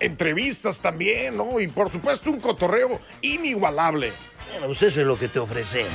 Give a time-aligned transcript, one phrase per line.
[0.00, 1.60] Entrevistas también, ¿no?
[1.60, 4.12] Y por supuesto un cotorreo inigualable.
[4.50, 5.92] Bueno, pues eso es lo que te ofrecemos.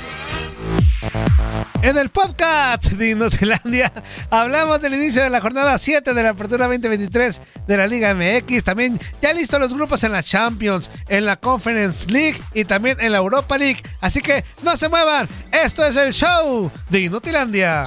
[1.84, 3.92] En el podcast de Inutilandia
[4.32, 8.64] hablamos del inicio de la jornada 7 de la Apertura 2023 de la Liga MX.
[8.64, 13.12] También ya listos los grupos en la Champions, en la Conference League y también en
[13.12, 13.82] la Europa League.
[14.02, 15.30] Así que no se muevan.
[15.52, 17.86] Esto es el show de Inutilandia.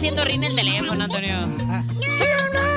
[0.00, 1.40] Haciendo rin el teléfono, Antonio.
[1.40, 1.74] no, no,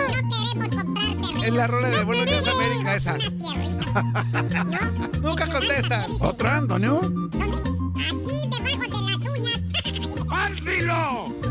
[0.10, 1.44] no queremos comprarte ring.
[1.46, 3.14] Es la rola de Buenos Días América esa.
[3.14, 4.66] Unas tierritas.
[4.66, 5.30] ¿No?
[5.30, 6.06] Nunca contesta.
[6.20, 7.00] ¿Otra, Antonio?
[7.02, 7.46] ¿Dónde?
[7.96, 9.62] Aquí debajo de las uñas.
[10.30, 11.43] ¡Pánfilo!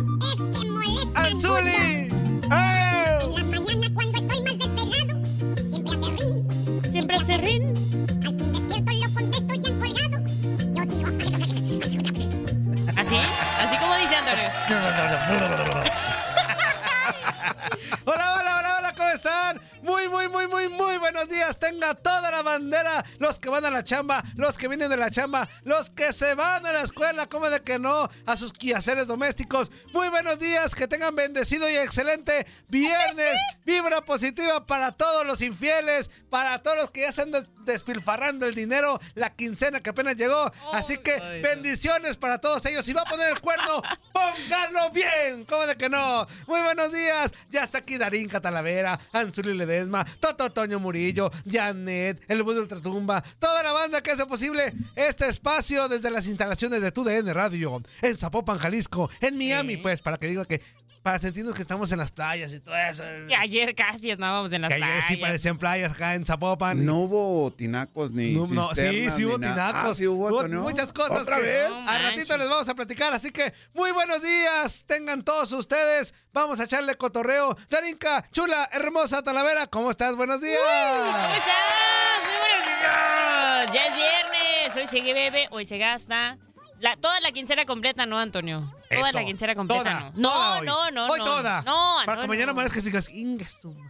[23.32, 26.34] Los que van a la chamba, los que vienen de la chamba, los que se
[26.34, 29.70] van a la escuela, como de que no, a sus quehaceres domésticos.
[29.94, 33.41] Muy buenos días, que tengan bendecido y excelente viernes.
[33.65, 38.55] Vibra positiva para todos los infieles, para todos los que ya están des- despilfarrando el
[38.55, 40.53] dinero, la quincena que apenas llegó.
[40.73, 42.84] Así que bendiciones para todos ellos.
[42.84, 45.45] Si va a poner el cuerno, póngalo bien.
[45.49, 46.27] ¿Cómo de que no?
[46.47, 47.33] Muy buenos días.
[47.51, 53.22] Ya está aquí Darín Catalavera, Anzuli Ledesma, Toto Toño Murillo, Janet, el bus de Ultratumba,
[53.39, 58.17] toda la banda que hace posible este espacio desde las instalaciones de TUDN Radio, en
[58.17, 60.61] Zapopan, Jalisco, en Miami, pues, para que diga que,
[61.03, 63.03] para sentirnos que estamos en las playas y todo eso.
[63.27, 65.09] Que ayer casi estábamos en las Que ayer playas.
[65.09, 66.85] sí parecían playas acá en Zapopan.
[66.85, 69.91] No hubo tinacos ni No, no, sí, cisternas sí hubo tinacos.
[69.91, 70.63] Ah, sí hubo, Antonio.
[70.63, 71.23] muchas cosas.
[71.23, 71.69] ¿Otra que vez?
[71.71, 72.03] No manches.
[72.03, 73.13] ratito les vamos a platicar.
[73.13, 74.85] Así que muy buenos días.
[74.87, 76.15] Tengan todos ustedes.
[76.33, 77.57] Vamos a echarle cotorreo.
[77.69, 79.67] Darinka, chula, hermosa Talavera.
[79.67, 80.15] ¿Cómo estás?
[80.15, 80.59] Buenos días.
[80.65, 82.23] ¿Cómo estás?
[82.25, 83.75] Muy buenos días.
[83.75, 84.77] Ya es viernes.
[84.77, 86.39] Hoy se bebe, hoy se gasta.
[86.81, 88.73] La, toda la quincena completa, ¿no, Antonio?
[88.97, 89.19] Toda Eso.
[89.19, 90.30] la quincena completa, Toda, ¿no?
[90.30, 90.66] toda No, hoy.
[90.66, 91.25] no, no, Hoy no.
[91.25, 91.62] toda.
[91.62, 92.53] No, Para que no, mañana no.
[92.53, 93.08] amanezcas y digas.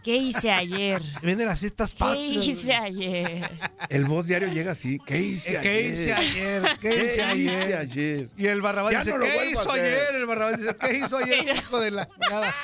[0.03, 1.01] ¿Qué hice ayer?
[1.21, 2.45] Vienen las fiestas ¿Qué patrias.
[2.47, 3.49] hice ayer?
[3.89, 4.99] El voz diario llega así.
[5.05, 5.71] ¿Qué hice ayer?
[5.71, 6.63] ¿Qué hice ayer?
[6.81, 7.77] ¿Qué ¿Qué hice hice ayer?
[7.77, 8.29] ayer?
[8.37, 9.83] Y el Barrabás Ya dice, no lo ¿qué hizo hacer".
[9.83, 10.15] ayer?
[10.15, 11.47] El Barrabás dice, ¿qué hizo ayer?
[11.55, 12.55] Hijo de la nada.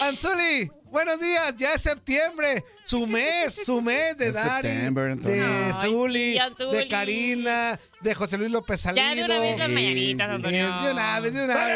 [0.00, 1.54] Anzuli, buenos días.
[1.56, 2.64] Ya es septiembre.
[2.84, 6.76] Su mes, su mes de Dari, de Zuli, Anzuli.
[6.78, 9.04] de Karina, de José Luis López Salido.
[9.04, 10.28] Ya de una vez las mañanitas.
[10.30, 10.80] Antonio.
[10.82, 11.75] De una vez, de una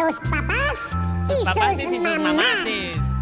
[0.00, 0.78] Sus papás
[1.28, 2.34] y Papás sus, y sus mamás.
[2.34, 3.14] mamases.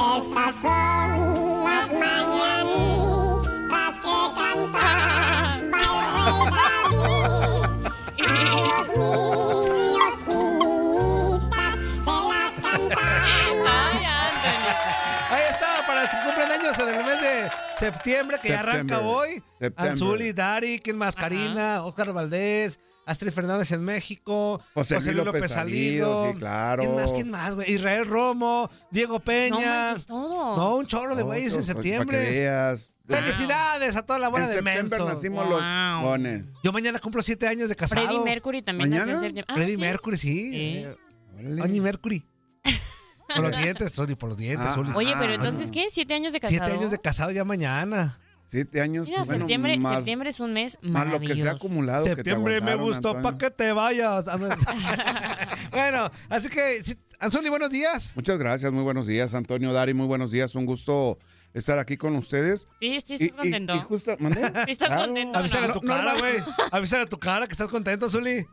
[0.00, 7.68] Estas son las mañanitas que rey David.
[8.18, 8.20] A
[8.56, 10.28] los niños y
[10.60, 11.74] niñitas
[12.04, 13.66] se las cantaba.
[13.66, 13.98] Ay.
[15.30, 19.00] Ahí está, para los que cumplen años en el mes de septiembre, que ya arranca
[19.00, 19.42] hoy.
[19.60, 19.90] Septiembre.
[19.90, 20.80] Anzuli, Dari.
[21.16, 22.78] Karina, Oscar Valdés,
[23.10, 26.82] Astrid Fernández en México, José Luis López Salido, sí, claro.
[26.82, 27.12] ¿Quién más?
[27.12, 27.72] ¿Quién más, güey?
[27.72, 29.56] Israel Romo, Diego No Peña.
[29.90, 30.56] manches, todo.
[30.56, 32.18] No, un chorro de güeyes en Para que septiembre.
[32.18, 32.92] veas.
[33.08, 35.14] Felicidades a toda la bola En de septiembre mensos.
[35.16, 35.58] nacimos Wow.
[35.58, 36.44] los bones.
[36.62, 38.00] Yo mañana cumplo siete años de casado.
[38.06, 39.06] Freddie Mercury también ¿Mañana?
[39.06, 39.44] nació en septiembre.
[39.48, 39.80] Ah, Freddie ¿sí?
[39.80, 40.52] Mercury, sí.
[40.54, 40.96] Eh.
[41.62, 42.24] Annie Mercury.
[43.34, 44.92] Por los dientes, sorry, por los dientes, Ah.
[44.94, 45.72] Oye, pero Ah, entonces, no.
[45.72, 45.86] ¿qué?
[45.90, 46.58] ¿Siete años de casado?
[46.64, 48.19] Siete años de casado ya mañana.
[48.50, 49.06] Siete años.
[49.06, 52.02] Mira, bueno, septiembre, más, septiembre es un mes más lo que se ha acumulado.
[52.02, 54.26] que te Septiembre me gustó para que te vayas.
[54.26, 54.48] Ah, no
[55.70, 58.10] bueno, así que, sí, Anzuli, buenos días.
[58.16, 61.16] Muchas gracias, muy buenos días, Antonio Dari, muy buenos días, un gusto
[61.54, 62.66] estar aquí con ustedes.
[62.80, 63.74] Sí, sí, Y- estás contento.
[63.76, 64.40] Y, y ¿mandé?
[64.66, 65.04] Sí, estás Claro.
[65.04, 65.38] contento.
[65.38, 65.74] Avísale a no.
[65.74, 66.34] tu cara, güey.
[66.72, 68.44] Avísale a tu cara que estás contento, Zuli.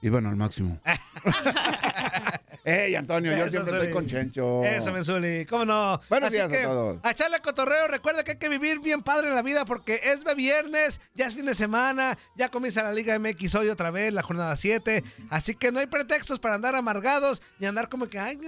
[0.00, 0.80] Y bueno, al máximo.
[2.66, 4.64] Ey, Antonio, yo Eso, siempre estoy con Chencho.
[4.64, 6.00] Eso, mi Zuli, ¿cómo no?
[6.08, 6.98] Buenos Así días a que, todos.
[7.02, 10.24] A echarle cotorreo, recuerda que hay que vivir bien padre en la vida porque es
[10.34, 14.22] viernes, ya es fin de semana, ya comienza la Liga MX hoy otra vez, la
[14.22, 15.04] jornada 7.
[15.28, 18.18] Así que no hay pretextos para andar amargados ni andar como que.
[18.18, 18.38] Ay,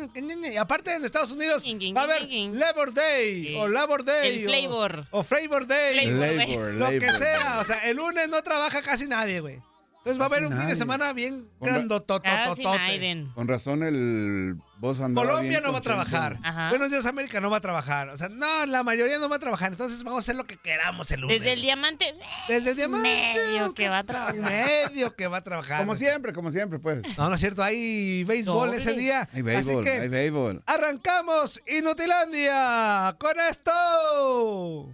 [0.51, 1.63] y aparte en Estados Unidos
[1.95, 2.23] va a haber.
[2.55, 3.55] Labor Day Sí.
[3.59, 4.45] o Labor Day.
[4.45, 5.07] El o- flavor.
[5.11, 6.11] O, Flavor Day.
[6.11, 6.37] Flavor.
[6.37, 7.59] Labor, Lo que sea.
[7.61, 9.61] O sea, el lunes no trabaja casi nadie, güey.
[10.07, 13.27] Entonces va a haber un fin de semana bien grandotototote.
[13.35, 14.57] Con razón el
[15.03, 16.39] andaba Colombia bien no va a trabajar.
[16.45, 16.69] Ajá.
[16.69, 18.11] Buenos días América no va a trabajar.
[18.11, 19.73] O sea, no, la mayoría no va a trabajar.
[19.73, 21.41] Entonces vamos a hacer lo que queramos el lunes.
[21.41, 22.15] Desde el diamante.
[22.47, 23.09] Desde el diamante.
[23.35, 24.37] Medio que va a trabajar.
[24.37, 25.79] Medio que va a trabajar.
[25.79, 27.03] Como siempre, como siempre, pues.
[27.19, 27.65] No, no es cierto.
[27.65, 28.79] Hay béisbol Sobre.
[28.79, 29.29] ese día.
[29.33, 30.63] Hay béisbol, Así que hay béisbol.
[30.67, 34.93] arrancamos Inutilandia con esto.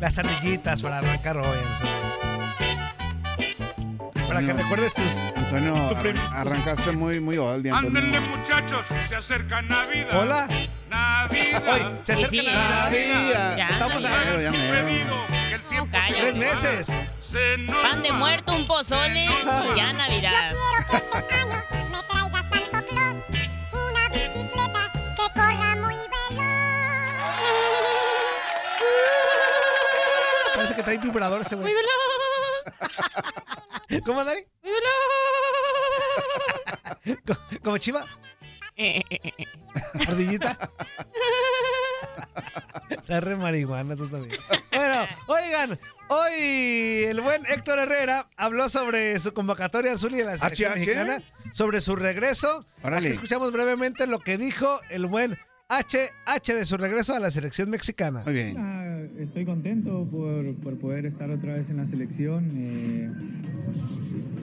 [0.00, 1.58] Las ardillitas para arrancar hoy.
[4.28, 5.16] Para que recuerdes tus...
[5.36, 7.74] Antonio, arran- arrancaste muy, muy Antonio.
[7.74, 10.20] Ándenle muchachos, se acerca Navidad.
[10.20, 10.48] Hola.
[10.90, 11.62] Navidad.
[11.72, 12.42] Hoy se Sí, acerca sí.
[12.42, 13.56] la Navidad.
[13.56, 14.08] Ya, Estamos ya.
[14.08, 14.66] a Pero ya cállate.
[14.66, 14.72] se
[16.20, 16.86] tres meses.
[17.82, 20.52] Pan de muerto, un pozole y ya Navidad.
[21.28, 21.64] Quiero
[30.88, 31.84] trae vibrador ese Muy güey.
[34.04, 34.38] ¿Cómo, veloz.
[37.26, 38.04] ¿Como- ¿Como chiva?
[40.08, 40.58] ¿Ardillita?
[42.90, 44.38] Está re marihuana tú también.
[44.72, 50.38] Bueno, oigan, hoy el buen Héctor Herrera habló sobre su convocatoria azul y de la
[50.38, 52.64] selección mexicana, sobre su regreso.
[52.82, 53.08] Órale.
[53.08, 55.38] Aquí escuchamos brevemente lo que dijo el buen
[55.68, 58.22] HH de su regreso a la selección mexicana.
[58.24, 58.54] Muy bien.
[58.58, 58.84] Ah,
[59.18, 63.10] Estoy contento por, por poder estar otra vez en la selección, eh,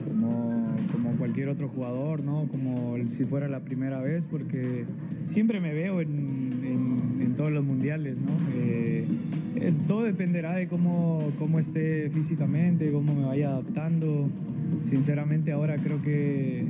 [0.06, 2.46] como, como cualquier otro jugador, ¿no?
[2.48, 4.84] Como si fuera la primera vez, porque
[5.24, 8.30] siempre me veo en, en- en todos los mundiales, ¿no?
[8.54, 9.06] Eh,
[9.56, 14.28] eh, todo dependerá de cómo, cómo esté físicamente, cómo me vaya adaptando.
[14.82, 16.66] Sinceramente ahora creo que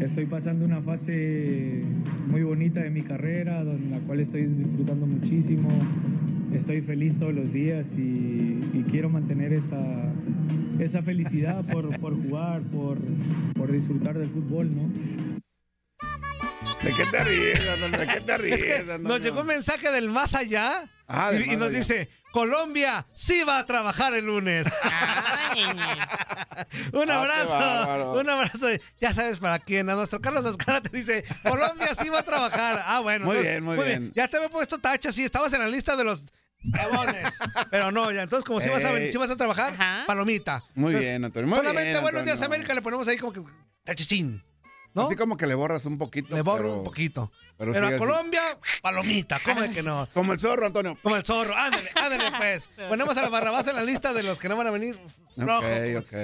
[0.00, 1.82] estoy pasando una fase
[2.28, 5.68] muy bonita de mi carrera, en la cual estoy disfrutando muchísimo.
[6.52, 9.78] Estoy feliz todos los días y, y quiero mantener esa,
[10.78, 12.98] esa felicidad por, por jugar, por,
[13.54, 14.88] por disfrutar del fútbol, ¿no?
[16.82, 17.60] ¿De qué te ríes?
[17.98, 20.72] ¿De qué te ríes, Es que nos llegó un mensaje del más allá
[21.10, 21.78] Ah, y, y nos allá.
[21.78, 24.66] dice, Colombia sí va a trabajar el lunes.
[26.92, 28.66] Un Ah, abrazo, un abrazo.
[28.98, 29.88] Ya sabes para quién.
[29.90, 32.82] A nuestro Carlos Oscara te dice, Colombia sí va a trabajar.
[32.84, 33.26] Ah, bueno.
[33.26, 34.12] Muy entonces, bien, muy bien.
[34.14, 36.24] Ya te había puesto tacha, sí, estabas en la lista de los.
[37.70, 40.04] Pero no, ya, entonces como si vas a, sí vas a trabajar, Ajá.
[40.06, 40.64] palomita.
[40.74, 41.48] Muy Entonces, bien, Antonio.
[41.48, 42.54] Muy solamente bien, Buenos Días Antonio.
[42.56, 43.42] América le ponemos ahí como que
[43.84, 44.42] tachicín.
[44.94, 45.02] ¿No?
[45.06, 46.34] Así como que le borras un poquito.
[46.34, 47.30] le borro pero- un poquito.
[47.56, 47.98] pero a así.
[47.98, 48.42] Colombia,
[48.82, 49.38] palomita.
[49.44, 50.08] ¿Cómo de que no?
[50.14, 50.98] Como el zorro, Antonio.
[51.02, 51.54] Como el zorro.
[51.56, 52.68] Ándale, ándale, pues.
[52.88, 54.98] Ponemos a la Barrabás en la lista de los que no van a venir
[55.36, 55.62] rojo.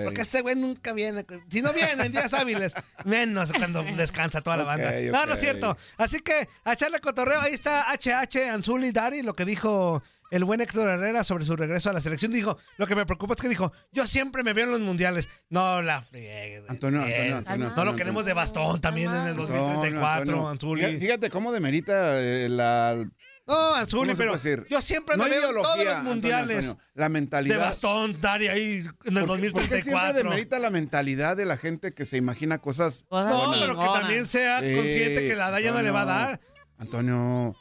[0.05, 1.25] Porque este güey nunca viene.
[1.51, 2.73] Si no viene en días hábiles,
[3.05, 4.93] menos cuando descansa toda la banda.
[5.13, 5.77] No, no es cierto.
[5.97, 7.41] Así que a echarle cotorreo.
[7.41, 10.03] Ahí está HH Anzuli Dari, lo que dijo
[10.37, 12.33] el buen Héctor Herrera sobre su regreso a la selección.
[12.33, 15.29] Dijo, lo que me preocupa es que dijo, yo siempre me veo en los mundiales.
[15.49, 16.61] No la friegue.
[16.61, 16.71] güey.
[16.71, 20.49] Antonio, Antonio, Eh, Antonio, No lo queremos de bastón también en el Antonio, 2034, Antonio.
[20.49, 21.01] Anzuli.
[21.01, 23.05] Fíjate- cómo demerita eh, la.
[23.47, 24.67] No, Anzuli, ¿Cómo se pero decir?
[24.71, 26.57] yo siempre no me veo en todos los mundiales.
[26.67, 27.57] Antonio, la mentalidad.
[27.57, 30.15] De bastón, Dari, ahí en el ¿Por qué- por qué siempre 2034.
[30.31, 33.05] demerita la mentalidad de la gente que se imagina cosas?
[33.11, 33.19] No,
[33.51, 33.59] buenas?
[33.61, 36.41] pero que también sea Sí, consciente que la edad ya no le va a dar.
[36.79, 37.55] Antonio,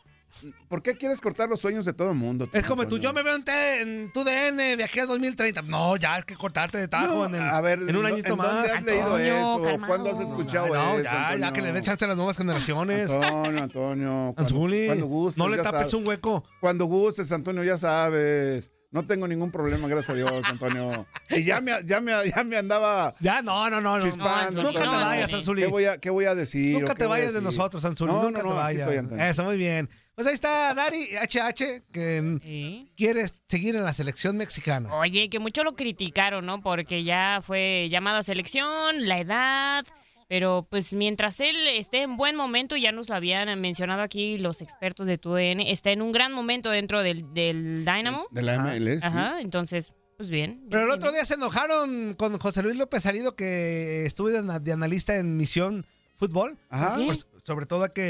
[0.67, 2.49] ¿por qué quieres cortar los sueños de todo el mundo?
[2.53, 5.61] Es como tú, yo me veo en, T- en tu DN de aquí al 2030.
[5.63, 8.13] No, ya hay que cortarte de tajo No, en, el- a ver, en un ¿en
[8.13, 8.69] añito dónde más.
[8.69, 9.61] has leído Antonio, eso?
[9.63, 9.87] calmado.
[9.87, 11.03] ¿Cuándo has escuchado Ay, no, eso?
[11.03, 11.53] ya, ya Antonio?
[11.53, 13.09] que le dé chance a las nuevas generaciones.
[13.11, 14.09] Antonio, Antonio.
[14.35, 15.93] Cuando, Anzuli, cuando gustes, no le tapes sabes.
[15.93, 16.43] un hueco.
[16.59, 18.71] Cuando gustes, Antonio, ya sabes.
[18.91, 21.07] No tengo ningún problema, gracias a Dios, Antonio.
[21.31, 23.97] Y ya me, ya me, ya me andaba Ya, no, no, no.
[23.97, 24.03] no.
[24.03, 24.61] chispando.
[24.61, 25.37] no, Nunca te no, vayas, no.
[25.39, 25.61] Anzuli.
[25.63, 26.79] ¿Qué voy a, qué voy a decir?
[26.79, 28.11] Nunca te a vayas de nosotros, Anzuli.
[28.11, 28.81] No, Nunca no, te no, aquí vayas.
[28.81, 29.25] estoy, Antonio.
[29.25, 29.89] Eso, muy bien.
[30.15, 34.93] Pues ahí está Dari HH, que mm, quiere seguir en la selección mexicana.
[34.93, 36.61] Oye, que mucho lo criticaron, ¿no?
[36.61, 39.85] Porque ya fue llamado a selección, la edad.
[40.29, 44.61] Pero pues mientras él esté en buen momento, ya nos lo habían mencionado aquí los
[44.61, 48.25] expertos de TUDN, está en un gran momento dentro del, del Dynamo.
[48.31, 49.01] De la MLS.
[49.01, 49.07] sí.
[49.07, 50.65] Ajá, entonces, pues bien.
[50.71, 54.59] Pero el otro día se enojaron con José Luis López Salido, que estuvo de, ana-
[54.59, 55.85] de analista en Misión
[56.17, 56.57] Fútbol.
[56.69, 56.97] Ajá.
[57.05, 58.03] Pues, sobre todo hay que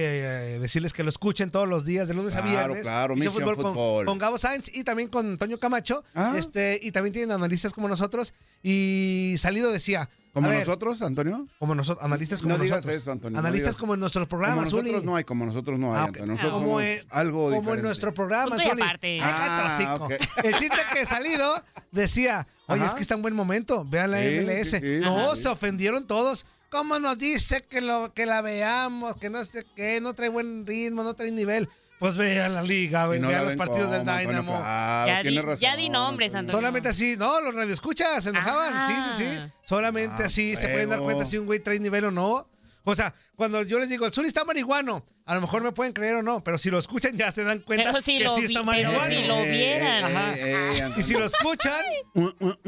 [0.55, 2.81] eh, decirles que lo escuchen todos los días, de lunes a Claro, viernes.
[2.83, 4.05] claro, Misión Misión con- Fútbol.
[4.05, 6.03] Con, Gabo Sainz y también con Antonio Camacho.
[6.13, 6.33] Ah.
[6.37, 8.33] Este, y también tienen analistas como nosotros.
[8.61, 10.09] Y Salido decía.
[10.33, 11.47] ¿Como ver, nosotros, Antonio?
[11.59, 13.01] Como nosotros, analistas como No digas nosotros.
[13.03, 15.05] eso, Antonio, no Analistas digas- como en nuestros Como programas, nosotros Zuli.
[15.05, 16.03] no hay, como nosotros no hay, Ah.
[16.05, 16.25] Antonio.
[16.33, 17.79] Nosotros como somos en, algo como diferente.
[17.79, 18.81] en nuestro programa, Punto Zuli.
[19.21, 20.07] Ah.
[20.43, 21.61] El chiste que salido
[21.91, 22.89] decía, oye, Ajá.
[22.89, 24.69] es que está en buen momento, vean la Sí, MLS.
[24.71, 25.43] sí, sí, no, sí.
[25.43, 26.47] se ofendieron todos.
[26.73, 30.65] ¿Cómo nos dice que lo que la veamos, que no sé qué, no trae buen
[30.65, 31.69] ritmo, no trae nivel?
[31.99, 34.57] Pues vean la liga, vean no la los partidos del cómo, Antonio, Dynamo.
[34.57, 36.57] claro, Ya di- razón, ya di nombres, Antonio.
[36.57, 39.37] Solamente así, no, los radioescuchas se enojaban, sí, sí, sí.
[39.39, 39.49] Ah.
[39.63, 42.49] Solamente Ah, así se pueden dar cuenta si un güey trae nivel o no.
[42.85, 45.93] O sea, cuando yo les digo, el Zuli está marihuano, a lo mejor me pueden
[45.93, 48.35] creer o no, pero si lo escuchan ya se dan cuenta Pero si que lo
[48.35, 49.07] sí está pero marihuano.
[49.07, 50.03] si lo vieran.
[50.03, 50.33] Ajá.
[50.35, 51.81] Eh, Y si lo escuchan,
[52.13, 52.59] gu-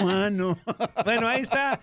[0.00, 0.58] guano.
[1.04, 1.78] bueno, ahí está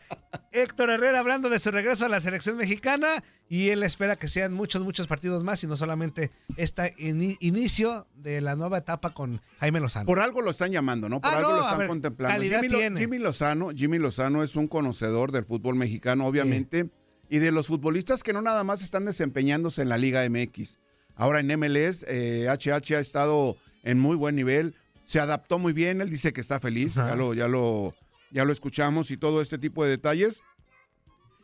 [0.56, 4.54] Héctor Herrera hablando de su regreso a la selección mexicana y él espera que sean
[4.54, 9.42] muchos, muchos partidos más y no solamente este ini- inicio de la nueva etapa con
[9.60, 10.06] Jaime Lozano.
[10.06, 11.22] Por algo lo están llamando, ¿no?
[11.22, 12.42] Por Ah, algo no, lo están ver, contemplando.
[12.42, 13.00] Jimmy, Lo- tiene.
[13.02, 16.90] Jimmy Lozano, Jimmy Lozano es un conocedor del fútbol mexicano, obviamente,
[17.30, 20.80] y de los futbolistas que no nada más están desempeñándose en la Liga MX.
[21.16, 26.02] Ahora en MLS, eh, HH ha estado en muy buen nivel, se adaptó muy bien,
[26.02, 27.94] él dice que está feliz, ya lo, ya lo,
[28.36, 30.44] ya lo escuchamos y todo este tipo de detalles.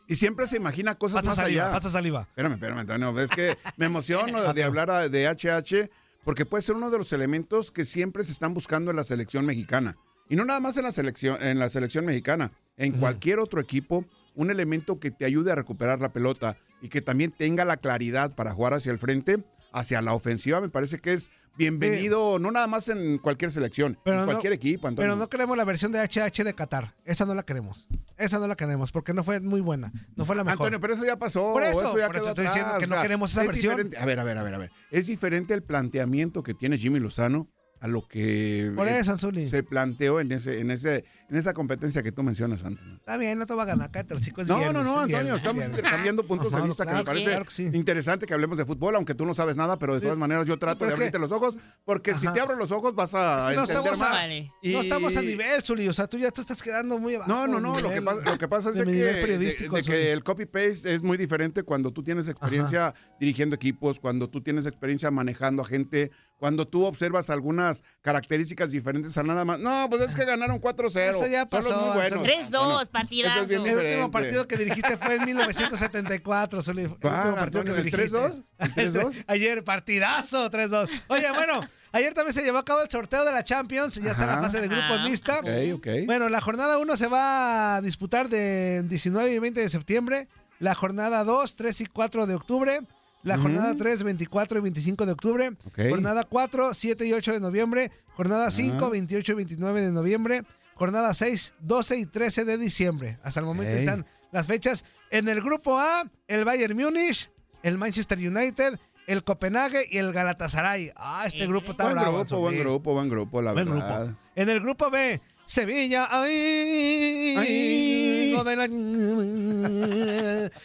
[0.08, 1.72] Y siempre se imagina cosas Pasa más saliva, allá.
[1.74, 2.20] pasa saliva.
[2.28, 3.18] Espérame, espérame.
[3.18, 5.88] Es que me emociono de hablar a- de HH
[6.24, 9.46] porque puede ser uno de los elementos que siempre se están buscando en la selección
[9.46, 9.96] mexicana.
[10.28, 14.04] Y no nada más en la selección, en la selección mexicana, en cualquier otro equipo,
[14.34, 18.34] un elemento que te ayude a recuperar la pelota y que también tenga la claridad
[18.34, 22.66] para jugar hacia el frente, hacia la ofensiva, me parece que es bienvenido, no nada
[22.66, 25.10] más en cualquier selección, en no- cualquier equipo, Antonio.
[25.10, 26.94] Pero no queremos la versión de HH de Qatar.
[27.04, 27.88] Esa no la queremos.
[28.16, 29.92] Esa no la queremos porque no fue muy buena.
[30.16, 30.66] No fue la mejor.
[30.66, 31.52] Antonio, pero eso ya pasó.
[31.52, 33.72] Por eso, ya por eso quedó estoy diciendo que o no queremos esa es versión.
[33.76, 33.98] diferente.
[33.98, 34.70] A ver, a ver, a ver, a ver.
[34.90, 37.48] Es diferente el planteamiento que tiene Jimmy Lozano
[37.80, 39.44] a lo que Por eso, Anzuli.
[39.44, 42.84] se planteó en ese, en ese, en esa competencia que tú mencionas antes.
[42.86, 43.90] Está bien, no te va a ganar.
[44.08, 44.46] Los chicos.
[44.46, 47.50] No, no, no, Antonio, estamos intercambiando puntos de vista claro que me parece claro que
[47.50, 47.70] sí.
[47.72, 50.58] interesante que hablemos de fútbol, aunque tú no sabes nada, pero de todas maneras yo
[50.58, 53.56] trato de abrirte los ojos, porque si te abro los ojos vas a Es que
[53.56, 54.00] no entender más.
[54.02, 54.52] a- Vale.
[54.62, 55.88] Y- No estamos a nivel, Zuli.
[55.88, 57.30] O sea, tú ya te estás quedando muy abajo.
[57.30, 57.80] No, no, no.
[57.80, 61.16] Lo que, pasa, lo que pasa es de de- de que el copy-paste es muy
[61.16, 66.66] diferente cuando tú tienes experiencia dirigiendo equipos, cuando tú tienes experiencia manejando a gente, cuando
[66.68, 69.58] tú observas algunas características diferentes a nada más.
[69.60, 71.21] No, pues es que ganaron 4-0.
[71.22, 72.06] Eso ya Son los pasó, muy buenos.
[72.12, 73.34] eso- 3-2, Bueno, partidazo.
[73.34, 76.82] eso es bien El último partido que dirigiste fue en 1974, Zuli.
[76.82, 77.76] El último ¿Cuál, partido Antonio?
[77.76, 78.16] ¿El dirigiste.
[78.18, 78.42] 3-2?
[78.58, 79.24] ¿El 3-2?
[79.26, 80.88] Ayer, partidazo, 3-2.
[81.08, 81.60] Oye, bueno,
[81.92, 83.94] ayer también se llevó a cabo el sorteo de la Champions.
[83.96, 85.08] Ya está la fase de grupos Ajá.
[85.08, 85.38] lista.
[85.40, 85.86] Ok, ok.
[86.06, 90.28] Bueno, la jornada 1 se va a disputar de 19 y 20 de septiembre.
[90.58, 92.80] La jornada 2, 3 y 4 de octubre.
[93.24, 95.48] La jornada 3, 24 y 25 de octubre.
[95.66, 95.78] Ok.
[95.90, 97.92] Jornada 4, 7 y 8 de noviembre.
[98.14, 100.42] Jornada 5, 28 y 29 de noviembre.
[100.82, 103.16] Jornada 6, 12 y 13 de diciembre.
[103.22, 104.84] Hasta el momento están las fechas.
[105.12, 107.30] En el grupo A, el Bayern Múnich,
[107.62, 110.90] el Manchester United, el Copenhague y el Galatasaray.
[110.96, 112.18] Ah, este grupo está Buen bravo.
[112.18, 114.06] grupo, buen grupo, buen grupo, la Buen verdad.
[114.06, 114.18] grupo.
[114.34, 118.32] En el grupo B, Sevilla, ay, Ay.
[118.34, 118.64] no de la-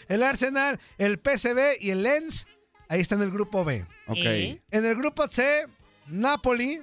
[0.07, 2.47] el Arsenal, el PSV y el Lens.
[2.89, 3.85] Ahí está en el grupo B.
[4.07, 4.17] Ok.
[4.17, 4.61] ¿Eh?
[4.71, 5.67] En el grupo C,
[6.07, 6.79] Napoli,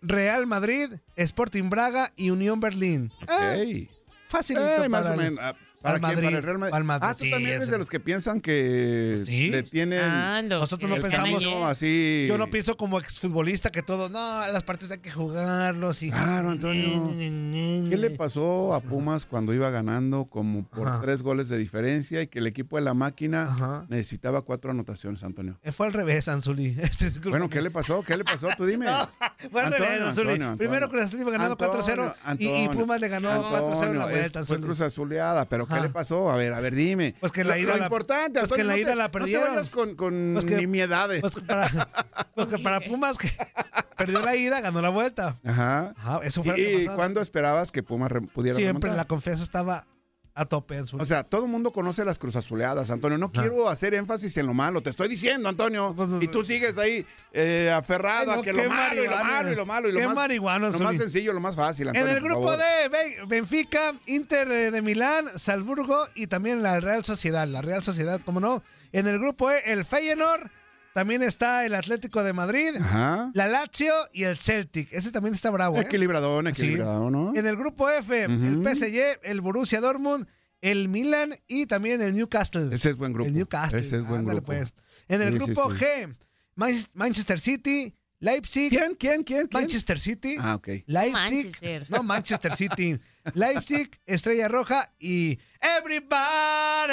[0.00, 3.12] Real Madrid, Sporting Braga y Unión Berlín.
[3.26, 3.88] Ah, Ok.
[4.28, 5.54] facilito Eh, más para o el- menos.
[5.82, 6.12] ¿Para al quién?
[6.14, 6.74] Madrid, Para el Real Madrid.
[6.74, 9.50] al Madrid, Ah, tú sí, también eres de los que piensan que Sí.
[9.50, 12.26] le tienen Ah, Nosotros no pensamos- no, así.
[12.28, 16.10] Yo no pienso como exfutbolista que todo, no, las partidos hay que jugarlos y...
[16.10, 17.12] Claro, Antonio.
[17.88, 21.00] ¿Qué le pasó a Pumas cuando iba ganando como por Ajá.
[21.00, 23.86] tres goles de diferencia y que el equipo de la máquina Ajá.
[23.88, 25.58] necesitaba cuatro anotaciones, Antonio?
[25.62, 26.76] Eh, Fue al revés, Anzuli.
[26.88, 27.10] Este.
[27.28, 28.02] Bueno, ¿qué le pasó?
[28.02, 28.48] ¿Qué le pasó?
[28.56, 28.86] Tú dime.
[29.52, 30.30] Fue al revés, Anzuli.
[30.32, 30.56] Antonio, Antonio.
[30.58, 34.06] Primero Cruz Azul iba ganando Antonio, 4-0 y, y Pumas le ganó 4-0 en la
[34.06, 34.62] vuelta, Fue Anzuli.
[34.62, 36.30] Cruz Azuleada, pero ¿qué le pasó?
[36.30, 37.14] A ver, a ver, dime.
[37.20, 39.04] Pues que la Lo- ida lo la- importante, pues que la no ida te- la
[39.04, 39.44] No perdieron.
[39.44, 41.20] te vayas con, con Pues que- nimiedades.
[41.20, 41.88] Pues que para,
[42.34, 43.30] pues que para Pumas que,
[43.96, 45.38] perdió la ida, ganó la vuelta.
[45.44, 45.94] Ajá.
[45.96, 48.96] Ajá, eso fue lo que ¿Y, y cuándo esperabas que Pumas pudiera Siempre remontar?
[48.96, 49.86] la confianza estaba
[50.38, 50.96] a tope en su.
[50.96, 53.18] O sea, todo el mundo conoce las cruzazuleadas, Antonio.
[53.18, 54.80] No quiero hacer énfasis en lo malo.
[54.82, 55.94] Te estoy diciendo, Antonio.
[56.20, 59.16] Y tú sigues ahí eh, aferrado Pues, Ay, no, a que lo malo y lo
[59.16, 62.08] malo y lo malo y lo Qué más, lo más sencillo, lo más fácil, Antonio.
[62.10, 67.46] en el grupo de Ben- Benfica, Inter de, Milán, Salzburgo y también la Real Sociedad.
[67.48, 68.62] La Real Sociedad, ¿cómo no?
[68.92, 70.50] En el grupo E, el Feyenoord.
[70.98, 73.30] También está el Atlético de Madrid, Ajá.
[73.32, 74.92] la Lazio y el Celtic.
[74.92, 75.82] Ese también está bravo, ¿eh?
[75.82, 76.62] Equilibradón, Sí.
[76.64, 77.32] equilibradón, ¿no?
[77.36, 80.26] En el grupo F, el PSG, el Borussia Dortmund,
[80.60, 82.68] el Milan y también el Newcastle.
[82.74, 83.28] Ese es buen grupo.
[83.28, 83.78] El Newcastle.
[83.78, 84.46] Ese es buen Ándale, grupo.
[84.52, 84.72] pues.
[85.06, 85.78] En el Sí, grupo sí.
[85.78, 86.16] G,
[86.56, 88.70] Man- Manchester City, Leipzig.
[88.70, 88.96] ¿Quién?
[88.98, 89.22] ¿Quién?
[89.22, 89.46] ¿Quién?
[89.46, 89.48] quién?
[89.62, 90.34] Manchester City.
[90.40, 90.68] Ah, ok.
[90.86, 91.12] Leipzig.
[91.12, 91.86] Manchester.
[91.90, 92.98] No, Manchester City.
[93.34, 96.92] Leipzig, Estrella Roja y Everybody.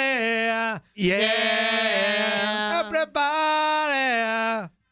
[0.94, 2.80] Yeah.
[2.80, 3.36] Everybody.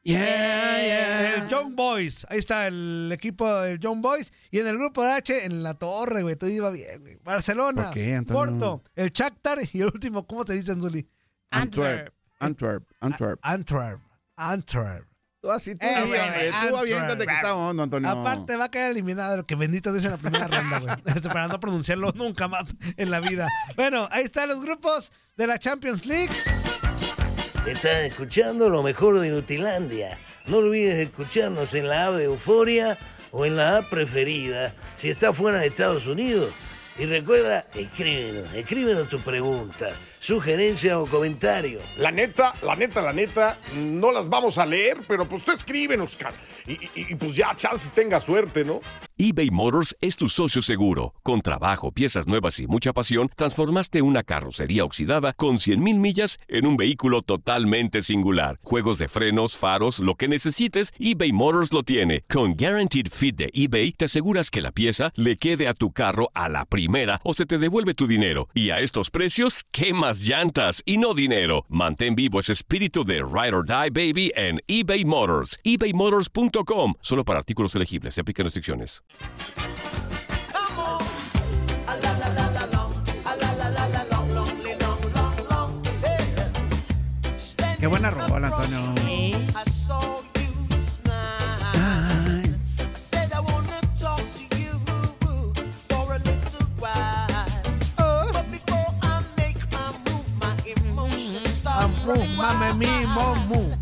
[0.02, 1.34] Yeah, yeah.
[1.36, 2.26] El Young Boys.
[2.28, 4.32] Ahí está el equipo del Young Boys.
[4.50, 6.36] Y en el grupo de H, en la torre, güey.
[6.36, 7.16] Todo iba bien, güey.
[7.24, 7.84] Barcelona.
[7.84, 8.58] ¿Por qué, Antonio?
[8.58, 8.84] Porto.
[8.94, 9.60] El Shakhtar.
[9.72, 11.08] Y el último, ¿cómo te dicen, Zuli?
[11.50, 12.14] Antwerp.
[12.38, 12.84] Antwerp.
[13.00, 13.40] Antwerp.
[13.42, 14.00] Antwerp.
[14.36, 15.13] Antwerp.
[15.44, 18.08] Tú así, tú, Eso, hombre, tú aviéntate que está hondo, Antonio.
[18.08, 20.94] Aparte va a quedar eliminado, lo que bendito dice la primera ronda, güey.
[21.14, 23.46] Este, Para no pronunciarlo nunca más en la vida.
[23.76, 26.32] Bueno, ahí están los grupos de la Champions League.
[27.66, 30.18] Estás escuchando lo mejor de Nutilandia.
[30.46, 32.96] No olvides escucharnos en la app de Euforia
[33.30, 36.54] o en la app preferida si estás fuera de Estados Unidos.
[36.96, 39.90] Y recuerda, escríbenos, escríbenos tu pregunta,
[40.28, 41.80] sugerencia o comentario.
[41.98, 46.16] La neta, la neta, la neta, no las vamos a leer, pero pues tú escríbenos,
[46.16, 46.34] cara.
[46.66, 48.80] Y, y- y, pues ya, chance tenga suerte, ¿no?
[49.18, 51.12] eBay Motors es tu socio seguro.
[51.22, 56.66] Con trabajo, piezas nuevas y mucha pasión, transformaste una carrocería oxidada con 100.000 millas en
[56.66, 58.58] un vehículo totalmente singular.
[58.62, 62.22] Juegos de frenos, faros, lo que necesites, eBay Motors lo tiene.
[62.30, 66.30] Con Guaranteed Fit de eBay, te aseguras que la pieza le quede a tu carro
[66.34, 68.48] a la primera o se te devuelve tu dinero.
[68.54, 71.64] Y a estos precios, ¿qué más llantas y no dinero?
[71.68, 75.58] Mantén vivo ese espíritu de Ride or Die Baby en eBay Motors.
[75.62, 76.94] ebaymotors.com.
[77.00, 78.14] Solo para artículos elegibles.
[78.14, 79.02] Se aplican restricciones.
[87.84, 89.03] Qué buena rola, Antonio.
[102.44, 103.73] Mamma mia, mon mou.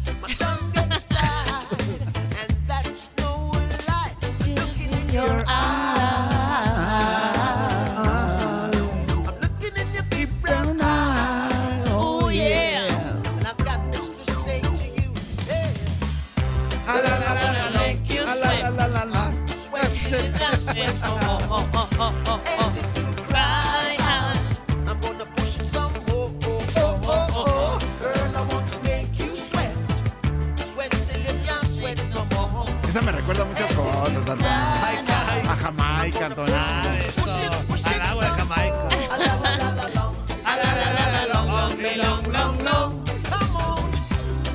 [36.75, 37.31] Ah, eso.
[37.89, 38.89] Al agua de Jamaica.
[39.11, 40.17] Ah, la, la, la, long,
[41.37, 42.91] long, long, long, long.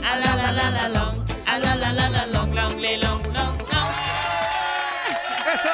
[0.04, 1.26] Ah, la, la, la, long.
[1.46, 3.92] Ah, la, la, la, long, long, long, long, long.
[5.54, 5.70] ¡Eso!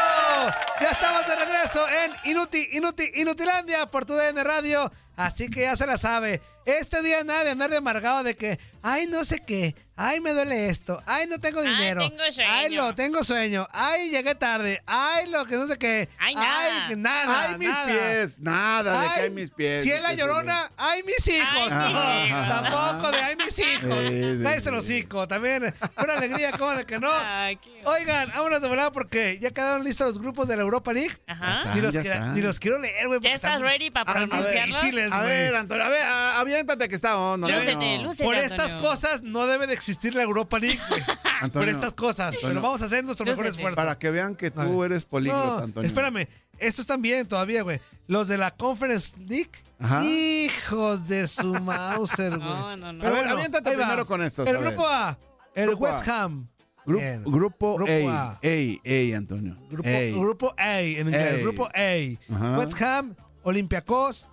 [0.81, 4.91] Ya estamos de regreso en Inuti, Inuti, Inutilandia por tu DN Radio.
[5.15, 6.41] Así que ya se la sabe.
[6.65, 10.31] Este día nada de andar de amargado de que, ay, no sé qué, ay, me
[10.33, 12.49] duele esto, ay, no tengo dinero, tengo sueño.
[12.51, 16.87] ay, no, tengo sueño, ay, llegué tarde, ay, lo que no sé qué, Ay, nada.
[16.87, 17.85] ay, nada, Ay, mis nada.
[17.85, 18.39] pies.
[18.39, 19.83] Nada de que hay mis pies.
[19.83, 21.71] Si es la llorona, ay, mis hijos.
[21.71, 22.47] Ay, No, hijos.
[22.71, 23.99] Tampoco de ay, mis hijos.
[23.99, 24.69] Sí, sí, Cállese sí.
[24.69, 25.27] el hocico.
[25.27, 27.11] También, una alegría, ¿cómo de que no?
[27.23, 30.93] Ay, qué- Oigan, vámonos de volada porque ya quedaron listos los grupos de la Europa
[30.93, 31.15] League.
[31.27, 31.73] Ajá.
[31.75, 31.93] Ni los,
[32.33, 33.19] ni los quiero leer, güey.
[33.21, 35.11] ¿Ya estás están ready para a- a ver, pronunciarlos?
[35.11, 37.47] A ver, Antonio, a ver, aviéntate que está hondo.
[37.47, 38.63] Lúcete, lúcete, Por Antonio.
[38.65, 41.01] estas cosas no debe de existir la Europa League, güey.
[41.05, 42.31] Por Antonio, estas cosas.
[42.35, 42.61] Pero Antonio.
[42.61, 43.75] vamos a hacer nuestro mejor esfuerzo.
[43.75, 45.87] Para que vean que tú eres políglota, No, Antonio.
[45.87, 46.27] espérame.
[46.57, 47.81] Estos están bien todavía, güey.
[48.07, 49.51] Los de la Conference League.
[49.79, 50.03] Ajá.
[50.05, 52.49] Hijos de su Mauser, güey.
[52.49, 53.03] No, no, no.
[53.03, 55.17] Pero A ver, aviéntate primero con estos, El a grupo A.
[55.55, 56.23] El Grupo West A.
[56.23, 56.47] Ham.
[56.85, 57.23] Gru- Bien.
[57.25, 58.21] grupo, Grupo A.
[58.31, 58.39] A.
[58.43, 59.57] A, A, Antonio.
[59.69, 60.19] Grupo, A.
[60.21, 61.33] grupo A en inglés.
[61.33, 61.37] A.
[61.37, 62.35] Grupo A.
[62.35, 62.59] Ajá.
[62.59, 64.27] West Ham, Olympiacos,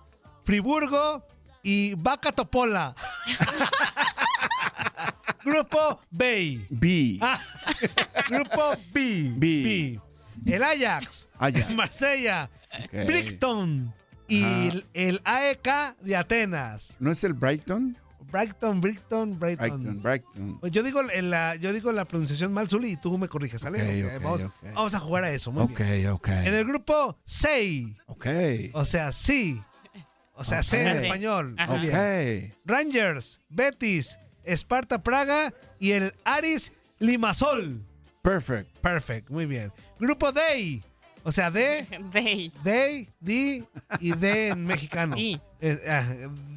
[0.45, 1.25] Friburgo
[1.63, 2.95] y Vaca Topola.
[5.43, 6.59] grupo B.
[6.69, 7.17] B.
[7.21, 7.39] Ah,
[8.29, 9.31] grupo B.
[9.35, 9.99] B.
[10.45, 11.27] El Ajax.
[11.37, 11.69] Ajax.
[11.71, 12.49] Marsella.
[12.85, 13.05] Ok.
[13.05, 13.93] Brighton.
[14.27, 16.93] Y el, el AEK de Atenas.
[16.99, 17.97] ¿No es el Brighton?
[18.31, 19.67] Brighton, Brighton, Brighton.
[19.81, 20.59] Brighton, Brighton.
[20.61, 23.59] Pues yo digo en la, yo digo la pronunciación mal, Zuli, y tú me corriges,
[23.61, 23.81] ¿sale?
[23.81, 24.53] Ok, Ok, ok, vamos, ok.
[24.73, 26.07] vamos a jugar a eso, muy Ok, bien.
[26.07, 26.27] ok.
[26.29, 28.27] En el grupo 6, Ok.
[28.71, 29.61] o sea, sí.
[30.33, 30.63] O sea, Ok.
[30.63, 31.55] C en español.
[31.67, 32.51] Muy bien.
[32.53, 32.57] Ok.
[32.63, 37.81] Rangers, Betis, Esparta Praga y el Aris Limasol.
[38.21, 38.69] Perfect.
[38.79, 39.71] Perfect, muy bien.
[39.99, 40.81] Grupo D,
[41.23, 42.51] o sea, D, Dey.
[42.63, 43.63] D, D
[43.99, 45.15] y D en mexicano.
[45.15, 45.39] Di.
[45.59, 46.03] Eh, ah,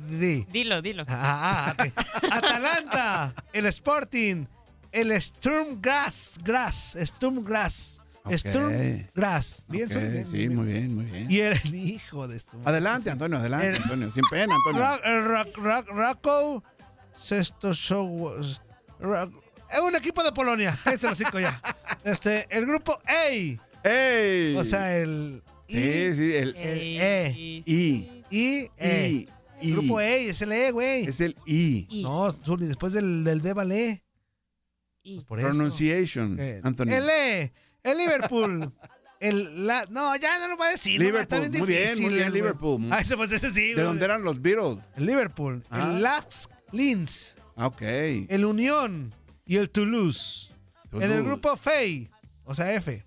[0.09, 0.47] D.
[0.51, 1.05] Dilo, dilo.
[1.09, 1.85] Ah, ah.
[2.31, 4.47] Atalanta, el Sporting,
[4.93, 8.35] el Sturm Grass, Grass, Sturm Grass, Ok.
[8.37, 9.65] Sturm Grass.
[9.69, 10.55] Bien, Ok, Zuli, bien, sí, bien.
[10.57, 11.31] muy bien, muy bien.
[11.31, 12.67] Y el hijo de Sturm.
[12.67, 14.11] Adelante, Antonio, adelante, El- Antonio.
[14.11, 14.81] Sin pena, Antonio.
[14.81, 16.17] Ra-
[17.29, 18.31] Sexto Show.
[18.39, 18.61] Es
[19.81, 20.79] un equipo de Polonia.
[20.93, 21.61] Ese lo cinco ya.
[22.05, 23.29] Este, el grupo A.
[23.89, 24.57] ¡Ey!
[24.57, 27.33] O sea, el Sí, sí, el E.
[27.37, 27.63] I.
[28.31, 29.09] I, E.
[29.09, 29.29] I.
[29.63, 31.07] El grupo E es el E, güey.
[31.07, 32.03] Es el I.
[32.03, 34.05] No, Zuli, después del, del D vale E.
[35.03, 35.41] y- Por.
[35.41, 36.95] Pronunciation, Eh, Antonio.
[36.97, 37.53] El E.
[37.83, 38.73] El Liverpool.
[39.21, 41.01] El la, no, ya no lo voy a decir.
[41.01, 42.33] no, está Liverpool, muy bien, muy bien.
[42.33, 42.89] Liverpool.
[42.93, 43.73] Ah, ese pues ese sí.
[43.73, 44.79] ¿De dónde eran los Beatles?
[44.97, 45.65] El Liverpool.
[45.71, 45.81] Ah.
[45.95, 47.37] El Lask Linz.
[47.57, 47.83] Ah, Ok.
[47.83, 49.15] El Unión
[49.47, 50.53] y el Toulouse.
[50.93, 52.09] En el grupo FEI,
[52.45, 53.05] o sea, F.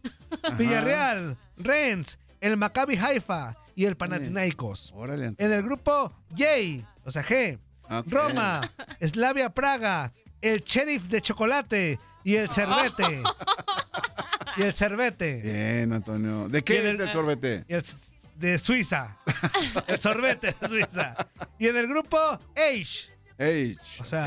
[0.58, 4.92] Villarreal, Rennes, el Maccabi Haifa y el Panathinaikos.
[4.96, 5.34] Órale.
[5.38, 6.46] En el grupo J,
[7.06, 7.60] o sea, G.
[8.08, 8.62] Roma,
[9.02, 13.24] Slavia Praga, el Sheriff de Chocolate y el Cervete.
[14.58, 15.42] y el Cervete.
[15.42, 16.50] Bien, Antonio.
[16.50, 17.64] ¿De qué es el- sorbete?
[17.70, 17.84] El
[18.36, 19.18] de Suiza.
[19.88, 21.16] el sorbete de Suiza.
[21.58, 22.18] Y en el grupo
[22.56, 23.78] H, H.
[24.02, 24.26] O sea,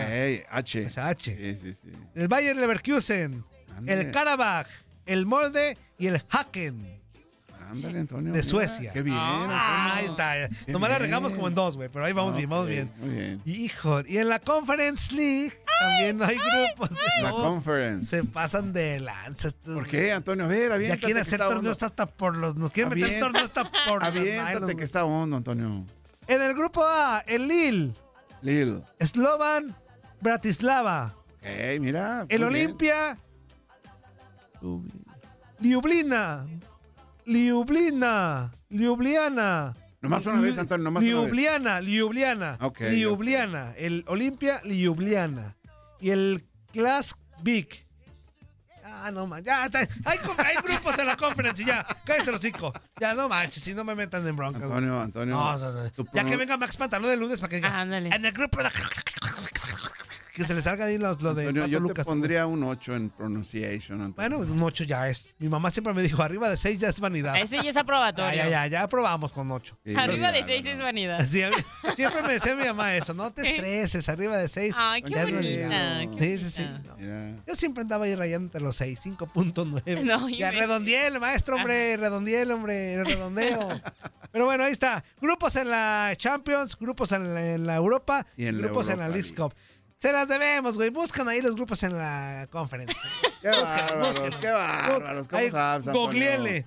[0.50, 0.86] H.
[0.86, 1.36] o sea, H.
[1.36, 1.92] Sí, sí, sí.
[2.14, 3.44] el Bayer Leverkusen,
[3.86, 4.68] el Karabakh,
[5.06, 7.00] el Molde y el Haken.
[7.70, 8.32] Ándale, Antonio.
[8.32, 8.92] De mira, Suecia.
[8.92, 10.48] Qué bien, Ah, ahí está.
[10.66, 11.08] Qué Nomás la bien.
[11.08, 12.90] regamos como en dos, güey, pero ahí vamos bien, vamos bien.
[12.98, 13.40] Muy bien.
[13.44, 16.90] Hijo, y en la Conference League también hay grupos.
[16.90, 18.06] de- La conference.
[18.16, 19.50] Se pasan de lanza.
[19.64, 20.46] ¿Por qué, Antonio?
[20.46, 20.98] A ver, Ya aviéntate.
[21.00, 22.56] quieren que hacer torneos hasta por los.
[22.56, 25.84] Nos quieren meter Avienta- torneos hasta por los Aviéntate que está hondo, Antonio.
[26.26, 27.92] En el grupo A, el Lille,
[28.42, 28.82] Lil.
[29.00, 29.74] Slovan,
[30.20, 32.26] Bratislava, Ok, mira.
[32.28, 32.44] el.
[32.44, 33.16] Olimpia,
[35.60, 36.46] Ljubljana,
[37.26, 39.74] Ljubljana, Ljubljana.
[40.02, 41.22] Nomás una vez, Antonio, nomás una vez.
[41.30, 42.56] Ljubljana, Ljubljana.
[42.60, 45.54] Ok, Ljubljana, el Olimpia, Ljubljana.
[46.00, 47.68] Y el Class Big.
[48.92, 49.46] Ah, no manches.
[49.46, 49.78] Ya, está.
[50.04, 50.18] Hay,
[50.62, 51.86] grupos en la conferencia, ya.
[52.04, 52.72] Cállese los cinco.
[53.00, 54.62] Ya, no manches, si no me metan en broncas.
[54.62, 55.34] Antonio, Antonio.
[55.34, 55.90] No, no, no.
[56.12, 57.70] Ya que venga Max Pantalón el lunes para que diga.
[57.70, 58.10] Ah, ándale.
[58.14, 58.70] En el grupo de...
[60.40, 61.96] Que se le salga ahí los- lo de Antonio, Pato yo Lucas.
[61.96, 64.38] te pondría un 8 en pronunciation, Antonio.
[64.38, 65.26] Bueno, un 8 ya es.
[65.38, 67.36] Mi mamá siempre me dijo, arriba de 6 ya es vanidad.
[67.36, 68.34] Ese ya es Ya, aprobatorio.
[68.34, 69.76] ya, ya, ya probamos con 8.
[69.84, 70.70] Sí, Arriba de claro, 6 no.
[70.70, 71.28] es vanidad.
[71.28, 71.56] Sí, a mí-
[71.94, 74.74] siempre me decía mi mamá eso, no te estreses, arriba de 6.
[74.78, 76.16] Ay, qué Ya es bonita.
[76.18, 76.68] qué Sí, sí, sí.
[76.86, 77.42] no.
[77.46, 80.02] Yo siempre andaba ahí rayando entre los 6, 5.9.
[80.04, 80.58] No, ya inventes.
[80.58, 83.68] redondeé el maestro, hombre, redondeé el hombre, el redondeo.
[84.32, 85.02] Pero bueno, ahí está.
[85.20, 88.98] Grupos en la Champions, grupos en la, en la Europa Y en la grupos en
[89.00, 89.54] la Europa League Cup.
[90.00, 90.88] Se las debemos, güey.
[90.90, 92.98] Buscan ahí los grupos en la conferencia.
[93.42, 95.28] Qué bárbaros, qué bárbaros.
[95.28, 96.66] ¿Cómo Ahí, sabes, googleele.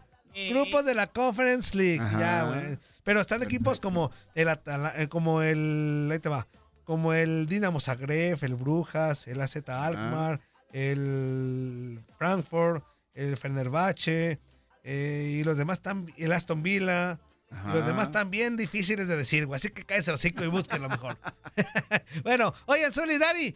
[0.50, 2.00] Grupos de la Conference League.
[2.00, 2.20] Ajá.
[2.20, 2.78] Ya, güey.
[3.04, 6.10] Pero están equipos como el, Atala- eh, como el.
[6.12, 6.48] Ahí te va.
[6.86, 10.40] Como el Dinamo Zagreb, el Brujas, el AZ Alkmaar,
[10.72, 14.40] el Frankfurt, el Fenerbahce.
[14.84, 16.12] eh, y los demás están.
[16.18, 17.20] El Aston Villa.
[17.54, 17.76] Ajá.
[17.76, 19.58] Los demás están bien difíciles de decir, güey.
[19.58, 21.18] Así que cállese los cinco y busquen lo mejor.
[22.24, 23.56] bueno, oigan, Solidari.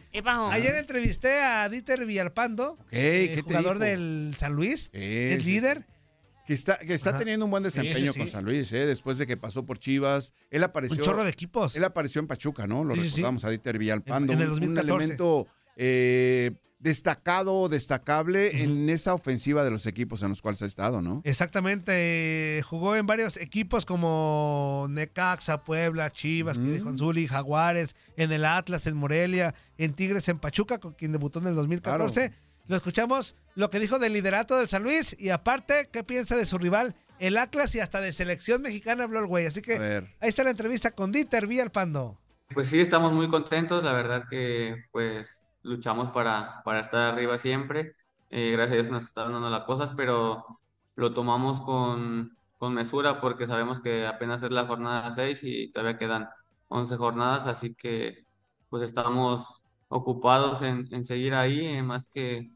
[0.50, 5.42] Ayer entrevisté a Dieter Villalpando, Ok, eh, ¿qué te jugador del San Luis, Sí, el
[5.42, 5.86] sí, líder.
[6.46, 7.18] Que está, que está Ajá.
[7.18, 8.18] teniendo un buen Sí, sí, desempeño sí.
[8.20, 8.86] con San Luis, ¿eh?
[8.86, 10.32] después de que pasó por Chivas.
[10.50, 10.96] Él apareció.
[10.96, 11.76] Un chorro de equipos.
[11.76, 12.84] Él apareció en Pachuca, ¿no?
[12.84, 14.32] Lo Sí, recordamos a Dieter Villalpando.
[14.32, 15.04] En- en el un- un, 2014.
[15.04, 21.02] elemento eh, destacado, destacable en esa ofensiva de los equipos en los cuales ha estado,
[21.02, 21.22] ¿no?
[21.24, 28.44] Exactamente, jugó en varios equipos como Necaxa, Puebla, Chivas, que dijo Anzuli, Jaguares, en el
[28.44, 32.32] Atlas, en Morelia, en Tigres, en Pachuca, con quien debutó en el 2014.
[32.66, 36.44] Lo escuchamos, lo que dijo del liderato del San Luis y aparte, ¿qué piensa de
[36.44, 36.94] su rival?
[37.18, 39.46] El Atlas y hasta de selección mexicana habló el güey.
[39.46, 40.14] Así A que ver.
[40.20, 42.20] ahí está la entrevista con Dieter Villalpando.
[42.54, 47.94] Pues sí, estamos muy contentos, la verdad que pues luchamos para, para estar arriba siempre.
[48.30, 50.44] Eh, gracias a Dios nos están dando las cosas, pero
[50.96, 55.98] lo tomamos con, con mesura porque sabemos que apenas es la jornada 6 y todavía
[55.98, 56.28] quedan
[56.68, 58.24] 11 jornadas, así que
[58.68, 62.50] pues estamos ocupados en, en seguir ahí, eh, más que,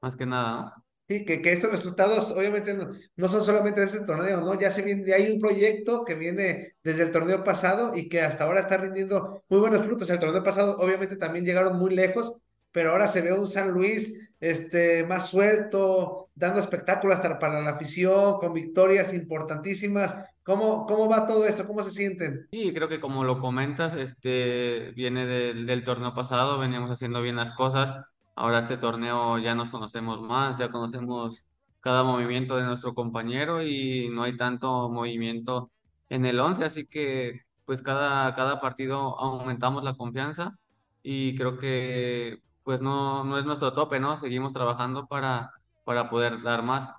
[0.00, 0.83] más que nada.
[1.06, 4.58] Sí, que, que estos resultados obviamente no, no son solamente de este torneo, ¿no?
[4.58, 8.44] Ya se viene, hay un proyecto que viene desde el torneo pasado y que hasta
[8.44, 10.08] ahora está rindiendo muy buenos frutos.
[10.08, 12.38] El torneo pasado obviamente también llegaron muy lejos,
[12.72, 17.72] pero ahora se ve un San Luis este, más suelto, dando espectáculos hasta para la
[17.72, 20.16] afición, con victorias importantísimas.
[20.42, 21.66] ¿Cómo, cómo va todo esto?
[21.66, 22.48] ¿Cómo se sienten?
[22.50, 27.36] Sí, creo que como lo comentas, este viene del, del torneo pasado, veníamos haciendo bien
[27.36, 28.04] las cosas.
[28.36, 31.44] Ahora este torneo ya nos conocemos más, ya conocemos
[31.80, 35.70] cada movimiento de nuestro compañero y no hay tanto movimiento
[36.08, 40.58] en el 11, así que pues cada, cada partido aumentamos la confianza
[41.02, 44.16] y creo que pues no, no es nuestro tope, ¿no?
[44.16, 45.52] Seguimos trabajando para,
[45.84, 46.90] para poder dar más.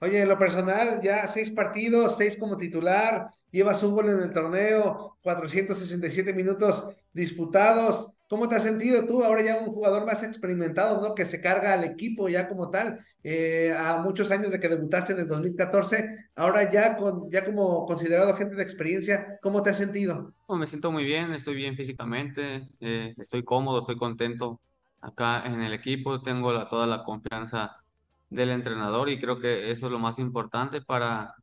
[0.00, 4.32] Oye, en lo personal, ya seis partidos, seis como titular, llevas un gol en el
[4.32, 8.14] torneo, 467 minutos disputados.
[8.30, 11.16] ¿Cómo te has sentido tú ahora ya un jugador más experimentado, ¿no?
[11.16, 15.14] Que se carga al equipo ya como tal, eh, a muchos años de que debutaste
[15.14, 19.78] en el 2014, ahora ya, con, ya como considerado gente de experiencia, ¿cómo te has
[19.78, 20.32] sentido?
[20.48, 24.60] Me siento muy bien, estoy bien físicamente, eh, estoy cómodo, estoy contento
[25.00, 27.82] acá en el equipo, tengo toda la confianza
[28.28, 31.34] del entrenador y creo que eso es lo más importante para,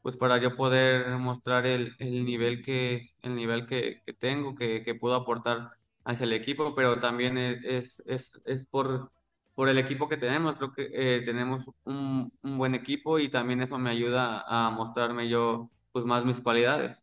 [0.00, 5.16] pues para yo poder mostrar el, el nivel que, el nivel que, tengo, que puedo
[5.16, 5.72] aportar
[6.04, 9.10] hacia el equipo, pero también es, es, es por,
[9.54, 10.56] por el equipo que tenemos.
[10.56, 15.28] Creo que eh, tenemos un, un, buen equipo y también eso me ayuda a mostrarme
[15.28, 16.98] yo pues más mis cualidades.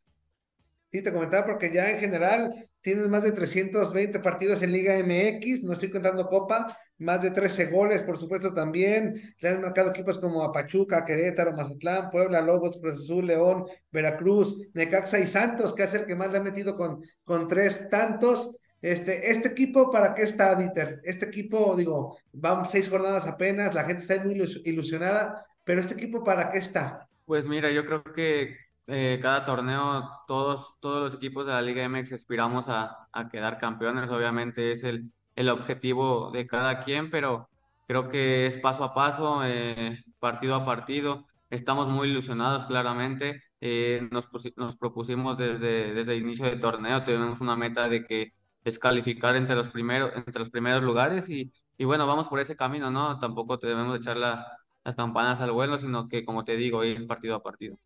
[0.92, 5.64] Sí, te comentaba porque ya en general tienes más de 320 partidos en Liga MX,
[5.64, 9.34] no estoy contando Copa, más de 13 goles, por supuesto, también.
[9.40, 14.70] Le han marcado equipos como a Pachuca, Querétaro, Mazatlán, Puebla, Lobos, Cruz Azul, León, Veracruz,
[14.74, 18.58] Necaxa y Santos, que es el que más le ha metido con, con tres tantos.
[18.82, 21.02] Este, este equipo, ¿para qué está, Dieter?
[21.04, 26.24] Este equipo, digo, van seis jornadas apenas, la gente está muy ilusionada, pero este equipo,
[26.24, 27.08] ¿para qué está?
[27.26, 31.88] Pues mira, yo creo que eh, cada torneo, todos, todos los equipos de la Liga
[31.88, 37.50] MX aspiramos a, a quedar campeones, obviamente es el, el objetivo de cada quien, pero
[37.88, 41.28] creo que es paso a paso, eh, partido a partido.
[41.50, 43.44] Estamos muy ilusionados, claramente.
[43.60, 48.34] Eh, nos, nos propusimos desde, desde el inicio del torneo, tenemos una meta de que
[48.63, 52.56] es calificar entre los primeros, entre los primeros lugares y, y bueno, vamos por ese
[52.56, 53.19] camino, ¿no?
[53.19, 54.47] Tampoco debemos echar la,
[54.84, 57.78] las campanas al vuelo, sino que, como te digo, ir partido a partido.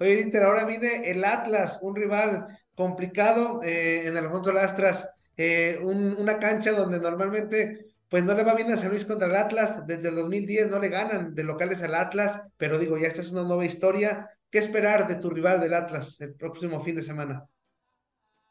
[0.00, 6.14] Oye, Inter, ahora viene el Atlas, un rival complicado eh, en Alfonso Lastras, eh, un,
[6.18, 9.86] una cancha donde normalmente pues no le va bien a San Luis contra el Atlas,
[9.86, 13.32] desde el 2010 no le ganan de locales al Atlas, pero digo, ya esta es
[13.32, 14.30] una nueva historia.
[14.50, 17.44] ¿Qué esperar de tu rival del Atlas el próximo fin de semana?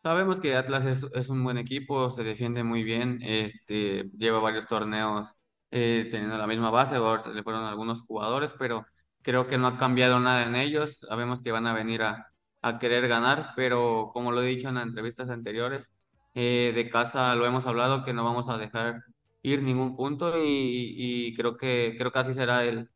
[0.03, 5.33] Sabemos que Atlas es, un buen equipo, se defiende muy bien, este, lleva varios torneos
[5.71, 8.85] eh, teniendo la misma base, ahora le fueron algunos jugadores, pero
[9.21, 10.99] creo que no ha cambiado nada en ellos.
[11.07, 12.27] Sabemos que van a venir a,
[12.61, 15.89] a querer ganar, pero como lo he dicho en las entrevistas anteriores,
[16.33, 19.03] eh, de casa lo hemos hablado que no vamos a dejar
[19.41, 22.89] ir ningún punto y, y creo que creo que así será el,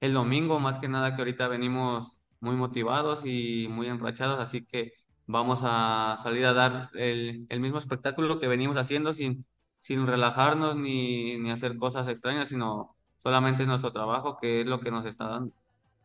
[0.00, 4.92] el domingo, más que nada que ahorita venimos muy motivados y muy enrachados, así que
[5.30, 9.46] vamos a salir a dar el, el, mismo espectáculo que venimos haciendo sin,
[9.78, 14.90] sin relajarnos ni, ni hacer cosas extrañas, sino solamente nuestro trabajo, que es lo que
[14.90, 15.52] nos está dando.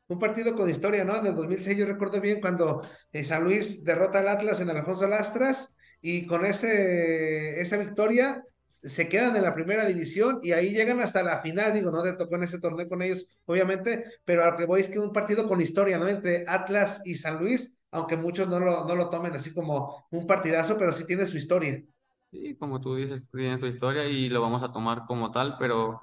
[0.08, 1.16] Un partido con historia, ¿no?
[1.16, 5.08] En el 2006 yo recuerdo bien cuando eh, San Luis derrota al Atlas en Alfonso
[5.08, 11.02] Lastras y con ese, esa victoria se quedan en la primera división y ahí llegan
[11.02, 14.52] hasta la final, digo, no te tocó en ese torneo con ellos, obviamente, pero a
[14.52, 16.08] lo que voy es que un partido con historia, ¿no?
[16.08, 20.28] Entre Atlas y San Luis, aunque muchos no lo, no lo tomen así como un
[20.28, 21.82] partidazo, pero sí tiene su historia.
[22.32, 26.02] Sí, como tú dices, tiene su historia y lo vamos a tomar como tal, pero,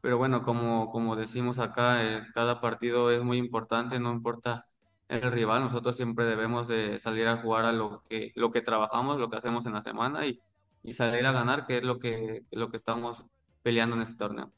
[0.00, 4.66] pero bueno, como, como decimos acá, eh, cada partido es muy importante, no importa
[5.08, 9.18] el rival, nosotros siempre debemos de salir a jugar a lo que, lo que trabajamos,
[9.18, 10.40] lo que hacemos en la semana y,
[10.82, 13.26] y salir a ganar, que es lo que, lo que estamos
[13.62, 14.52] peleando en este torneo.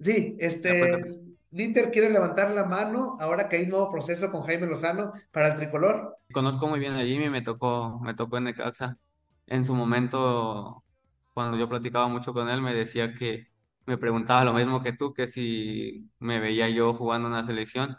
[0.00, 1.02] Sí, este,
[1.50, 5.48] Linter quiere levantar la mano ahora que hay un nuevo proceso con Jaime Lozano para
[5.48, 6.16] el tricolor.
[6.32, 8.98] Conozco muy bien a Jimmy, me tocó, me tocó en Necaxa.
[9.46, 10.84] En su momento,
[11.34, 13.48] cuando yo platicaba mucho con él, me decía que
[13.86, 17.96] me preguntaba lo mismo que tú, que si me veía yo jugando en la selección.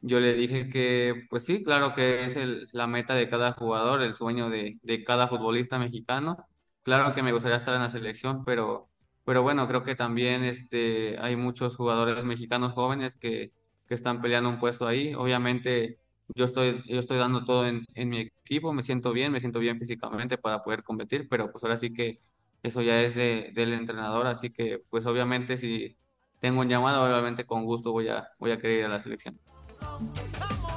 [0.00, 4.02] Yo le dije que, pues sí, claro que es el, la meta de cada jugador,
[4.02, 6.46] el sueño de, de cada futbolista mexicano.
[6.82, 8.89] Claro que me gustaría estar en la selección, pero
[9.24, 13.52] pero bueno, creo que también este, hay muchos jugadores mexicanos jóvenes que,
[13.86, 15.14] que están peleando un puesto ahí.
[15.14, 15.98] Obviamente
[16.34, 19.58] yo estoy, yo estoy dando todo en, en, mi equipo, me siento bien, me siento
[19.58, 22.20] bien físicamente para poder competir, pero pues ahora sí que
[22.62, 25.96] eso ya es de, del entrenador, así que pues obviamente si,
[26.40, 29.38] tengo un llamado, obviamente con gusto voy a, voy a querer ir a la selección.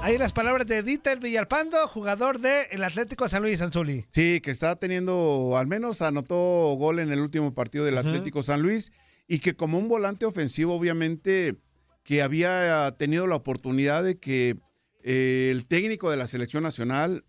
[0.03, 4.05] Ahí las palabras de Dieter Villalpando, jugador del Atlético San Luis Anzuli.
[4.11, 6.35] Sí, que está teniendo, al menos anotó
[6.75, 8.91] gol en el último partido del Atlético San Luis
[9.29, 11.55] y que como un volante ofensivo, obviamente,
[12.03, 14.57] que había tenido la oportunidad de que
[15.03, 17.23] eh, el técnico de la selección nacional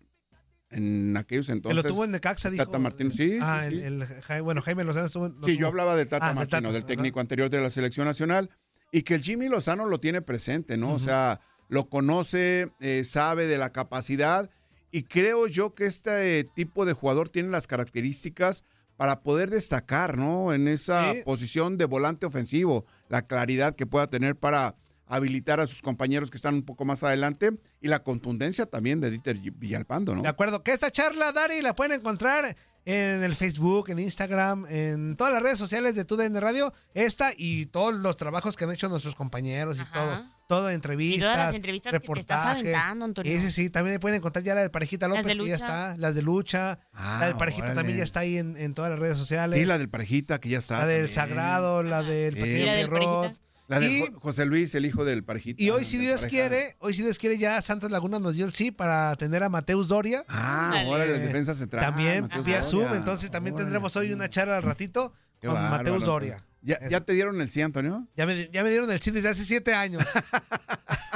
[0.69, 1.81] en aquellos Que entonces.
[1.81, 2.65] lo tuvo en Necaxa, dijo.
[2.65, 3.37] Tata Martino, sí.
[3.41, 3.85] Ah, sí, el, sí.
[3.87, 5.29] el Ja- bueno, Jaime Lozano estuvo.
[5.29, 5.61] lo Sí, tuvo.
[5.61, 8.49] yo hablaba de Tata Ah, de Martino, Tata, del técnico anterior de la selección nacional,
[8.91, 10.93] y que el Jimmy Lozano lo tiene presente, ¿no?
[10.93, 14.49] O sea, lo conoce, eh, sabe de la capacidad,
[14.91, 18.63] y creo yo que este eh, tipo de jugador tiene las características
[18.97, 20.53] para poder destacar, ¿no?
[20.53, 21.21] En esa Sí.
[21.25, 24.75] posición de volante ofensivo, la claridad que pueda tener para
[25.07, 27.51] habilitar a sus compañeros que están un poco más adelante
[27.81, 30.21] y la contundencia también de Dieter Villalpando, ¿no?
[30.23, 35.15] De acuerdo, que esta charla, Dari, la pueden encontrar en el Facebook, en Instagram, en
[35.17, 36.73] todas las redes sociales de TUDN Radio.
[36.93, 39.91] Esta y todos los trabajos que han hecho nuestros compañeros y Ajá.
[39.93, 40.34] todo.
[40.47, 43.39] Todo entrevistas, Y todas las entrevistas que te estás aventando, Antonio.
[43.41, 43.69] Sí, sí.
[43.71, 45.95] También pueden encontrar ya la del Parejita López, de que ya está.
[45.97, 46.79] Las de lucha.
[46.93, 47.75] Ah, la del Parejita órale.
[47.79, 49.57] también ya está ahí en, en todas las redes sociales.
[49.59, 50.79] Sí, la del parejita que ya está.
[50.79, 51.13] La del también.
[51.15, 52.35] Sagrado, la del.
[52.35, 53.41] Pequeño ¿Y la del Pierrot.
[53.67, 55.63] La de Y- José Luis, el hijo del parejita.
[55.63, 56.29] Y hoy, si Dios pareja.
[56.29, 59.49] quiere, hoy, si Dios quiere, ya Santos Laguna nos dio el sí para atender a
[59.49, 60.23] Mateus Doria.
[60.27, 61.83] Ah, ahora la defensa central.
[61.83, 62.61] También vía.
[62.61, 63.65] Zoom, entonces también Órale.
[63.65, 65.59] tendremos hoy una charla al ratito Qué con.
[65.59, 66.45] Mateus Doria.
[66.65, 68.07] ¿Ya, ¿Ya te dieron el sí, Antonio?
[68.17, 70.03] Ya me, ya me dieron el sí desde hace siete años.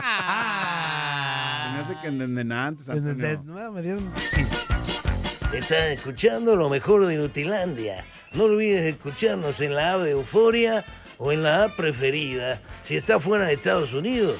[0.01, 1.63] Ah.
[1.65, 3.43] Se me hace que desde antes, De- de- Antonio.
[3.43, 4.13] no, me dieron.
[5.53, 8.05] Estás escuchando lo mejor de Nutilandia.
[8.33, 10.85] No olvides escucharnos en la app de Euforia
[11.17, 14.39] o en la app preferida si estás fuera de Estados Unidos.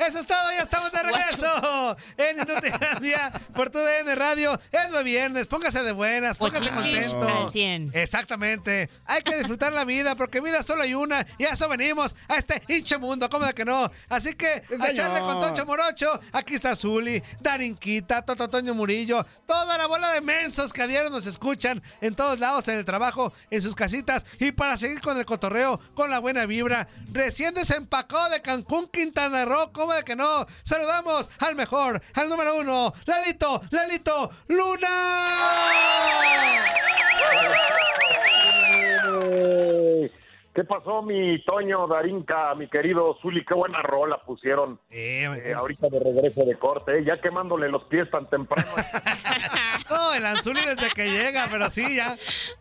[0.00, 4.58] Eso es todo, ya estamos de regreso en Nutilandia por tu DN Radio.
[4.72, 7.28] Es muy viernes, póngase de buenas, póngase contento.
[7.28, 7.90] al 100.
[7.92, 8.88] Exactamente.
[9.04, 12.36] Hay que disfrutar la vida porque vida solo hay una y a eso venimos a
[12.36, 13.90] este hinche mundo, ¿cómo de que no?
[14.08, 16.18] Así que a echarle con Tocho Morocho.
[16.32, 21.10] Aquí está Zuli, Darinquita, Toto Toño Murillo, toda la bola de mensos que a diario
[21.10, 25.18] nos escuchan en todos lados, en el trabajo, en sus casitas y para seguir con
[25.18, 26.88] el cotorreo, con la buena vibra.
[27.12, 30.46] Recién desempacó de Cancún, Quintana Roo, ¿cómo de que no?
[30.62, 34.88] Saludamos al mejor, al número uno, Lalito, Lalito, Luna.
[40.52, 43.44] ¿Qué pasó, mi Toño Darinka, mi querido Zuli?
[43.44, 47.84] Qué buena rola pusieron Eh, eh, ahorita de regreso de corte, eh, ya quemándole los
[47.84, 48.68] pies tan temprano.
[49.88, 52.16] No, el Anzuli desde que llega, pero sí, ya.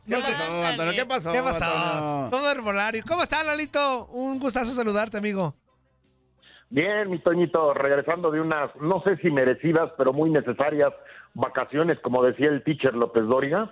[0.08, 0.94] ¿Qué pasó, Antonio?
[0.94, 1.32] ¿Qué pasó?
[1.32, 1.65] ¿Qué pasó?
[1.65, 2.30] Antonio?
[2.32, 3.04] Todo herbolario.
[3.08, 4.08] ¿Cómo está, Lalito?
[4.08, 5.54] Un gustazo saludarte, amigo.
[6.71, 10.93] Bien, mi Toñito, regresando de unas, no sé si merecidas, pero muy necesarias
[11.39, 13.71] vacaciones, como decía el teacher López Dóriga.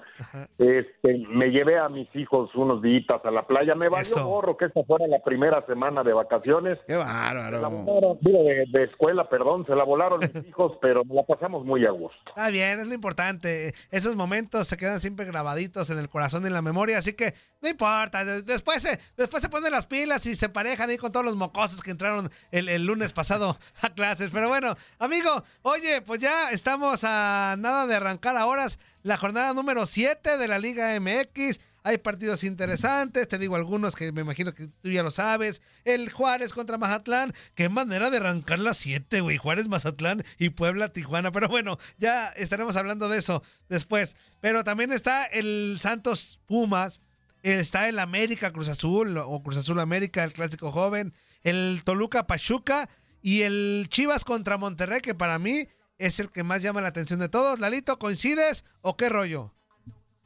[0.58, 3.76] Este, me llevé a mis hijos unos días a la playa.
[3.76, 4.26] Me valió Eso.
[4.28, 6.78] gorro que esta fuera la primera semana de vacaciones.
[6.88, 7.70] Qué Se la bárbaro.
[7.70, 11.86] volaron, digo, de, de escuela, perdón, se la volaron mis hijos, pero la pasamos muy
[11.86, 12.18] a gusto.
[12.28, 13.74] Está bien, es lo importante.
[13.92, 17.34] Esos momentos se quedan siempre grabaditos en el corazón y en la memoria, así que
[17.62, 18.24] no importa.
[18.26, 21.36] De- Después se, después se ponen las pilas y se parejan ahí con todos los
[21.36, 24.30] mocosos que entraron el, el lunes pasado a clases.
[24.32, 29.54] Pero bueno, amigo, oye, pues ya estamos a nada de arrancar a horas la jornada
[29.54, 31.60] número 7 de la Liga MX.
[31.84, 35.62] Hay partidos interesantes, te digo algunos que me imagino que tú ya lo sabes.
[35.86, 37.34] El Juárez contra Mazatlán.
[37.56, 39.38] Qué manera de arrancar las 7, güey.
[39.38, 41.32] Juárez, Mazatlán y Puebla, Tijuana.
[41.32, 44.18] Pero bueno, ya estaremos hablando de eso después.
[44.42, 47.00] Pero también está el Santos Pumas.
[47.42, 51.14] Está el América Cruz Azul o Cruz Azul América, el clásico joven.
[51.44, 52.90] El Toluca Pachuca
[53.22, 57.20] y el Chivas contra Monterrey, que para mí es el que más llama la atención
[57.20, 57.60] de todos.
[57.60, 59.52] Lalito, ¿coincides o qué rollo?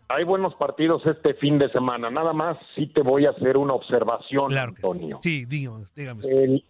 [0.10, 2.10] Hay buenos partidos este fin de semana.
[2.10, 4.88] Nada más sí te voy a hacer una observación, Claro que sí.
[4.88, 5.20] Antonio.
[5.22, 6.24] Sí, dígame, dígame.
[6.28, 6.66] El-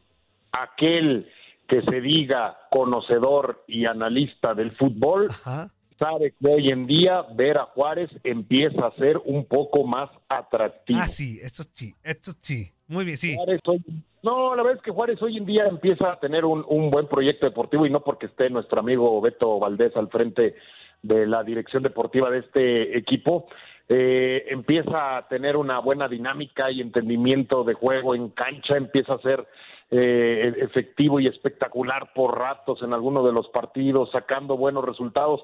[0.52, 1.28] aquel
[1.68, 5.70] que se diga conocedor y analista del fútbol Ajá.
[6.02, 11.00] Sabe que hoy en día ver a Juárez empieza a ser un poco más atractivo.
[11.02, 12.72] Ah, sí, esto sí, esto sí.
[12.88, 13.36] Muy bien, sí.
[13.36, 13.84] Juárez hoy-
[14.24, 17.08] no, la verdad es que Juárez hoy en día empieza a tener un, un buen
[17.08, 20.56] proyecto deportivo y no porque esté nuestro amigo Beto Valdés al frente
[21.02, 23.48] de la dirección deportiva de este equipo,
[23.90, 29.22] eh, empieza a tener una buena dinámica y entendimiento de juego en cancha, empieza a
[29.22, 29.48] ser
[29.90, 35.42] eh, efectivo y espectacular por ratos en algunos de los partidos, sacando buenos resultados.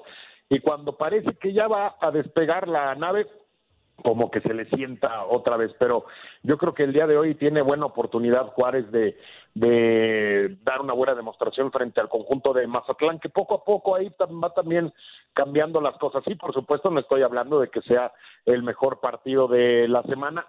[0.48, 3.26] Y cuando parece que ya va a despegar la nave,
[4.02, 5.72] como que se le sienta otra vez.
[5.78, 6.06] Pero
[6.42, 9.18] yo creo que el día de hoy tiene buena oportunidad Juárez de,
[9.54, 14.10] de dar una buena demostración frente al conjunto de Mazatlán, que poco a poco ahí
[14.42, 14.92] va también
[15.34, 16.22] cambiando las cosas.
[16.24, 18.12] Sí, por supuesto, no estoy hablando de que sea
[18.44, 20.46] el mejor partido de la semana.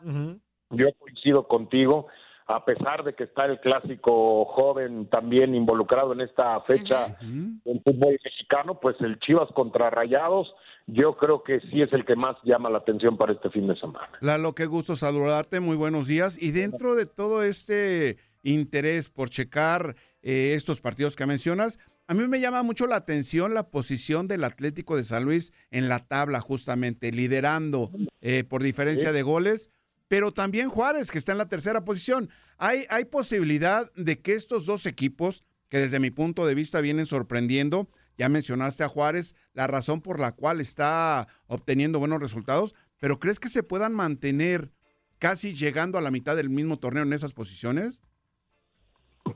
[0.70, 2.08] Yo coincido contigo.
[2.52, 8.20] A pesar de que está el clásico joven también involucrado en esta fecha del fútbol
[8.24, 10.52] mexicano, pues el Chivas contra Rayados,
[10.88, 13.76] yo creo que sí es el que más llama la atención para este fin de
[13.76, 14.10] semana.
[14.22, 16.42] Lalo, qué gusto saludarte, muy buenos días.
[16.42, 21.78] Y dentro de todo este interés por checar eh, estos partidos que mencionas,
[22.08, 25.88] a mí me llama mucho la atención la posición del Atlético de San Luis en
[25.88, 27.92] la tabla, justamente, liderando
[28.22, 29.70] eh, por diferencia de goles,
[30.10, 32.30] pero también Juárez, que está en la tercera posición.
[32.58, 37.06] Hay, hay posibilidad de que estos dos equipos, que desde mi punto de vista vienen
[37.06, 37.88] sorprendiendo,
[38.18, 43.40] ya mencionaste a Juárez, la razón por la cual está obteniendo buenos resultados, pero ¿crees
[43.40, 44.72] que se puedan mantener
[45.20, 48.02] casi llegando a la mitad del mismo torneo en esas posiciones?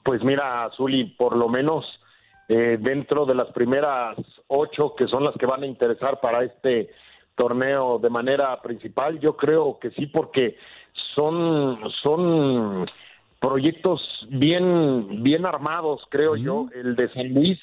[0.04, 1.86] Pues mira, Zuli, por lo menos
[2.50, 4.18] eh, dentro de las primeras
[4.48, 6.90] ocho que son las que van a interesar para este
[7.36, 10.58] torneo de manera principal, yo creo que sí, porque
[11.16, 12.86] son, son
[13.40, 16.68] proyectos bien, bien armados, creo yo.
[16.74, 17.60] El de San Luis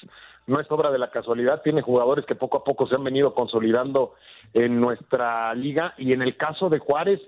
[0.47, 3.33] no es obra de la casualidad, tiene jugadores que poco a poco se han venido
[3.33, 4.13] consolidando
[4.53, 5.93] en nuestra liga.
[5.97, 7.21] Y en el caso de Juárez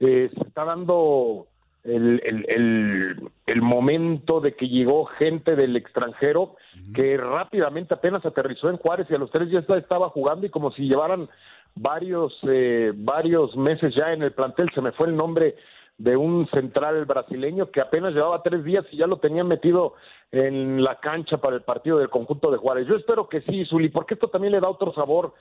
[0.00, 1.46] eh, se está dando
[1.84, 6.56] el, el, el, el momento de que llegó gente del extranjero
[6.94, 10.70] que rápidamente apenas aterrizó en Juárez y a los tres ya estaba jugando y como
[10.72, 11.28] si llevaran
[11.74, 15.56] varios eh, varios meses ya en el plantel se me fue el nombre
[15.98, 19.94] de un central brasileño que apenas llevaba tres días y ya lo tenían metido
[20.30, 22.88] en la cancha para el partido del conjunto de Juárez.
[22.88, 25.34] Yo espero que sí, Zuli, porque esto también le da otro sabor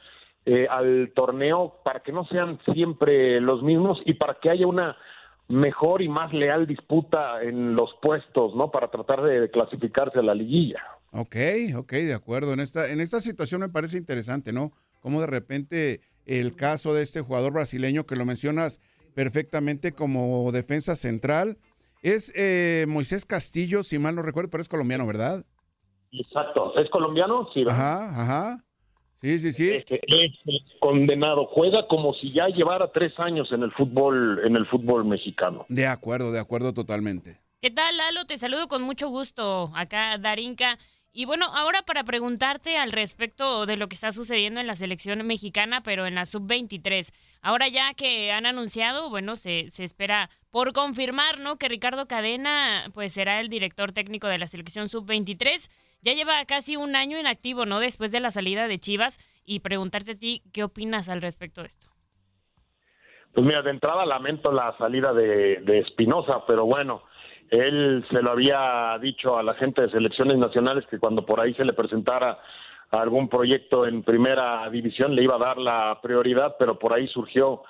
[0.46, 4.98] eh, al torneo para que no sean siempre los mismos y para que haya una
[5.48, 8.72] mejor y más leal disputa en los puestos, ¿no?
[8.72, 10.82] Para tratar de clasificarse a la liguilla.
[11.12, 11.36] Ok,
[11.76, 12.54] ok, de acuerdo.
[12.54, 14.72] En esta, en esta situación me parece interesante, ¿no?
[15.00, 18.80] Como de repente el caso de este jugador brasileño que lo mencionas
[19.14, 21.58] perfectamente como defensa central
[22.02, 25.46] es eh, Moisés Castillo, si mal no recuerdo, pero es colombiano, ¿verdad?
[26.12, 26.74] Exacto.
[26.78, 27.48] ¿Es colombiano?
[27.54, 27.64] Sí.
[27.68, 28.66] Ajá, ajá.
[29.18, 29.70] Sí, sí, sí.
[29.70, 31.46] Es, es condenado.
[31.46, 35.66] Juega como si ya llevara tres años en el fútbol, en el fútbol mexicano.
[35.70, 37.40] De acuerdo, de acuerdo totalmente.
[37.62, 38.26] ¿Qué tal, Lalo?
[38.26, 40.80] Te saludo con mucho gusto acá, Darinka.
[41.14, 45.26] Y bueno, ahora para preguntarte al respecto de lo que está sucediendo en la selección
[45.28, 47.14] mexicana, pero en la sub-23.
[47.42, 51.58] Ahora ya que han anunciado, bueno, se, se espera por confirmar, ¿no?
[51.58, 55.70] Que Ricardo Cadena, pues será el director técnico de la selección sub-23.
[56.02, 57.80] Ya lleva casi un año inactivo, ¿no?
[57.80, 59.20] Después de la salida de Chivas.
[59.44, 61.88] Y preguntarte a ti, ¿qué opinas al respecto de esto?
[63.34, 67.04] Pues mira, de entrada lamento la salida de, Espinosa, pero bueno,
[67.52, 71.54] él se lo había dicho a la gente de selecciones nacionales que cuando por ahí
[71.54, 72.40] se le presentara
[72.92, 77.64] algún proyecto en primera división le iba a dar la prioridad, pero por ahí surgió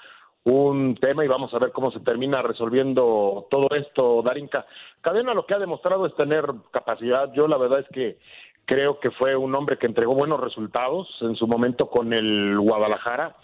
[0.43, 4.65] un tema y vamos a ver cómo se termina resolviendo todo esto, Darinka.
[5.01, 7.31] Cadena lo que ha demostrado es tener capacidad.
[7.33, 8.17] Yo la verdad es que
[8.65, 13.35] creo que fue un hombre que entregó buenos resultados en su momento con el Guadalajara.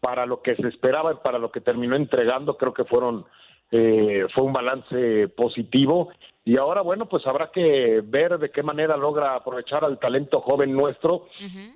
[0.00, 3.26] Para lo que se esperaba y para lo que terminó entregando, creo que fueron
[3.72, 6.10] eh, fue un balance positivo
[6.44, 10.72] y ahora bueno pues habrá que ver de qué manera logra aprovechar al talento joven
[10.72, 11.26] nuestro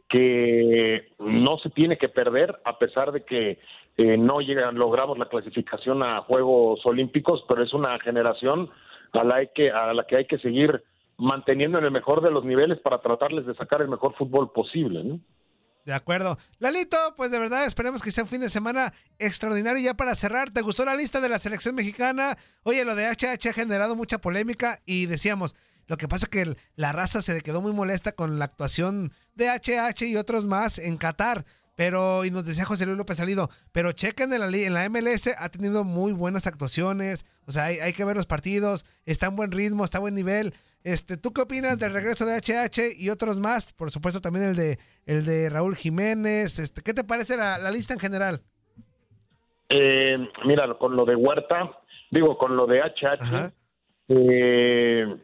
[0.09, 3.59] que no se tiene que perder a pesar de que
[3.97, 8.71] eh, no llegan logramos la clasificación a Juegos Olímpicos pero es una generación
[9.13, 10.83] a la que a la que hay que seguir
[11.17, 15.05] manteniendo en el mejor de los niveles para tratarles de sacar el mejor fútbol posible
[15.05, 15.21] ¿no?
[15.85, 16.39] De acuerdo.
[16.59, 19.83] Lalito, pues de verdad esperemos que sea un fin de semana extraordinario.
[19.83, 22.39] Ya para cerrar, ¿te gustó la lista de la selección mexicana?
[22.63, 25.55] Oye, lo de HH ha generado mucha polémica y decíamos,
[25.87, 29.51] lo que pasa es que la raza se quedó muy molesta con la actuación de
[29.51, 31.45] HH y otros más en Qatar.
[31.77, 35.31] Pero, y nos decía José Luis López Salido, pero chequen en la, en la MLS,
[35.37, 39.35] ha tenido muy buenas actuaciones, o sea, hay, hay que ver los partidos, está en
[39.35, 40.55] buen ritmo, está a buen nivel.
[40.85, 43.73] Este, ¿Tú qué opinas del regreso de HH y otros más?
[43.73, 46.59] Por supuesto, también el de, el de Raúl Jiménez.
[46.59, 48.43] Este, ¿Qué te parece la, la lista en general?
[49.71, 51.71] Eh, mira, con lo de Huerta,
[52.11, 53.53] digo, con lo de HH,
[54.09, 55.17] eh,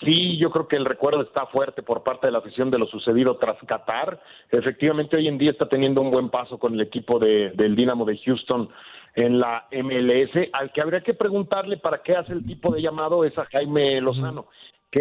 [0.00, 2.86] sí, yo creo que el recuerdo está fuerte por parte de la afición de lo
[2.86, 4.22] sucedido tras Qatar.
[4.50, 8.04] Efectivamente, hoy en día está teniendo un buen paso con el equipo de, del Dinamo
[8.04, 8.68] de Houston
[9.16, 13.24] en la MLS, al que habría que preguntarle para qué hace el tipo de llamado
[13.24, 14.46] es a Jaime Lozano,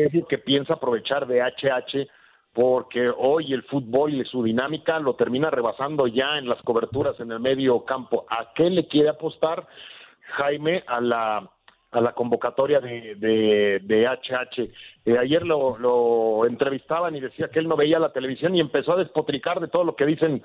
[0.04, 2.08] es el que piensa aprovechar de HH
[2.56, 7.32] porque hoy el fútbol y su dinámica lo termina rebasando ya en las coberturas en
[7.34, 8.26] el medio campo.
[8.30, 9.68] ¿A qué le quiere apostar
[10.38, 11.52] Jaime a la
[11.92, 14.70] a la convocatoria de, de, de HH?
[15.06, 18.94] Eh, ayer lo, lo entrevistaban y decía que él no veía la televisión y empezó
[18.94, 20.42] a despotricar de todo lo que dicen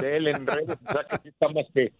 [0.00, 1.92] de él en redes, o sea que está más que,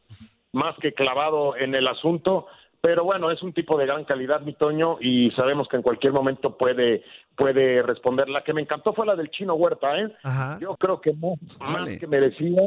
[0.52, 2.46] más que clavado en el asunto.
[2.84, 6.12] Pero bueno, es un tipo de gran calidad, mi Toño, y sabemos que en cualquier
[6.12, 7.02] momento puede,
[7.34, 8.28] puede responder.
[8.28, 10.12] La que me encantó fue la del Chino Huerta, ¿eh?
[10.60, 12.60] Yo creo que más, más que merecía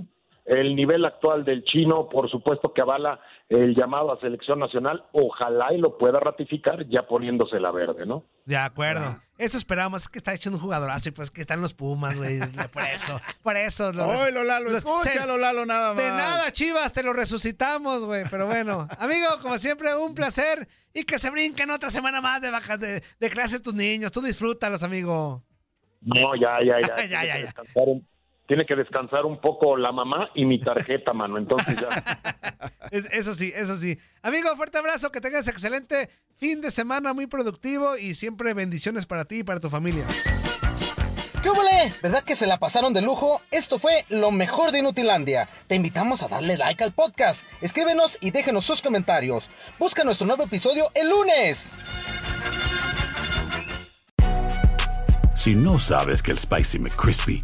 [0.43, 3.19] el nivel actual del chino, por supuesto que avala
[3.49, 8.25] el llamado a selección nacional, ojalá y lo pueda ratificar ya poniéndose la verde, ¿no?
[8.45, 9.21] De acuerdo.
[9.37, 12.39] Eso esperamos, es que está echando un jugadorazo y pues que están los Pumas, güey.
[12.73, 13.93] Por eso, por eso.
[13.93, 16.03] lo- Oílo, Lalo, los- escúchalo, se- Lalo, nada más.
[16.03, 18.23] De nada, Chivas, te lo resucitamos, güey.
[18.29, 20.67] Pero bueno, amigo, como siempre, un placer.
[20.93, 24.11] Y que se brinquen otra semana más de, vaca- de, de clase tus niños.
[24.11, 25.43] Tú disfrútalos, amigo.
[26.01, 27.07] No, ya, ya, ya.
[27.07, 27.53] Ya, ya, ya.
[28.47, 31.37] Tiene que descansar un poco la mamá y mi tarjeta, mano.
[31.37, 31.89] Entonces ya.
[32.91, 33.99] Es- Eso sí, eso sí.
[34.21, 39.25] Amigo, fuerte abrazo, que tengas excelente fin de semana, muy productivo y siempre bendiciones para
[39.25, 40.05] ti y para tu familia.
[41.43, 41.93] ¿Qué huele?
[42.01, 43.41] ¿Verdad que se la pasaron de lujo?
[43.51, 45.49] Esto fue lo mejor de Inutilandia.
[45.67, 47.45] Te invitamos a darle like al podcast.
[47.61, 49.49] Escríbenos y déjenos sus comentarios.
[49.79, 51.75] Busca nuestro nuevo episodio el lunes.
[55.35, 57.43] Si no sabes que el Spicy McCrispy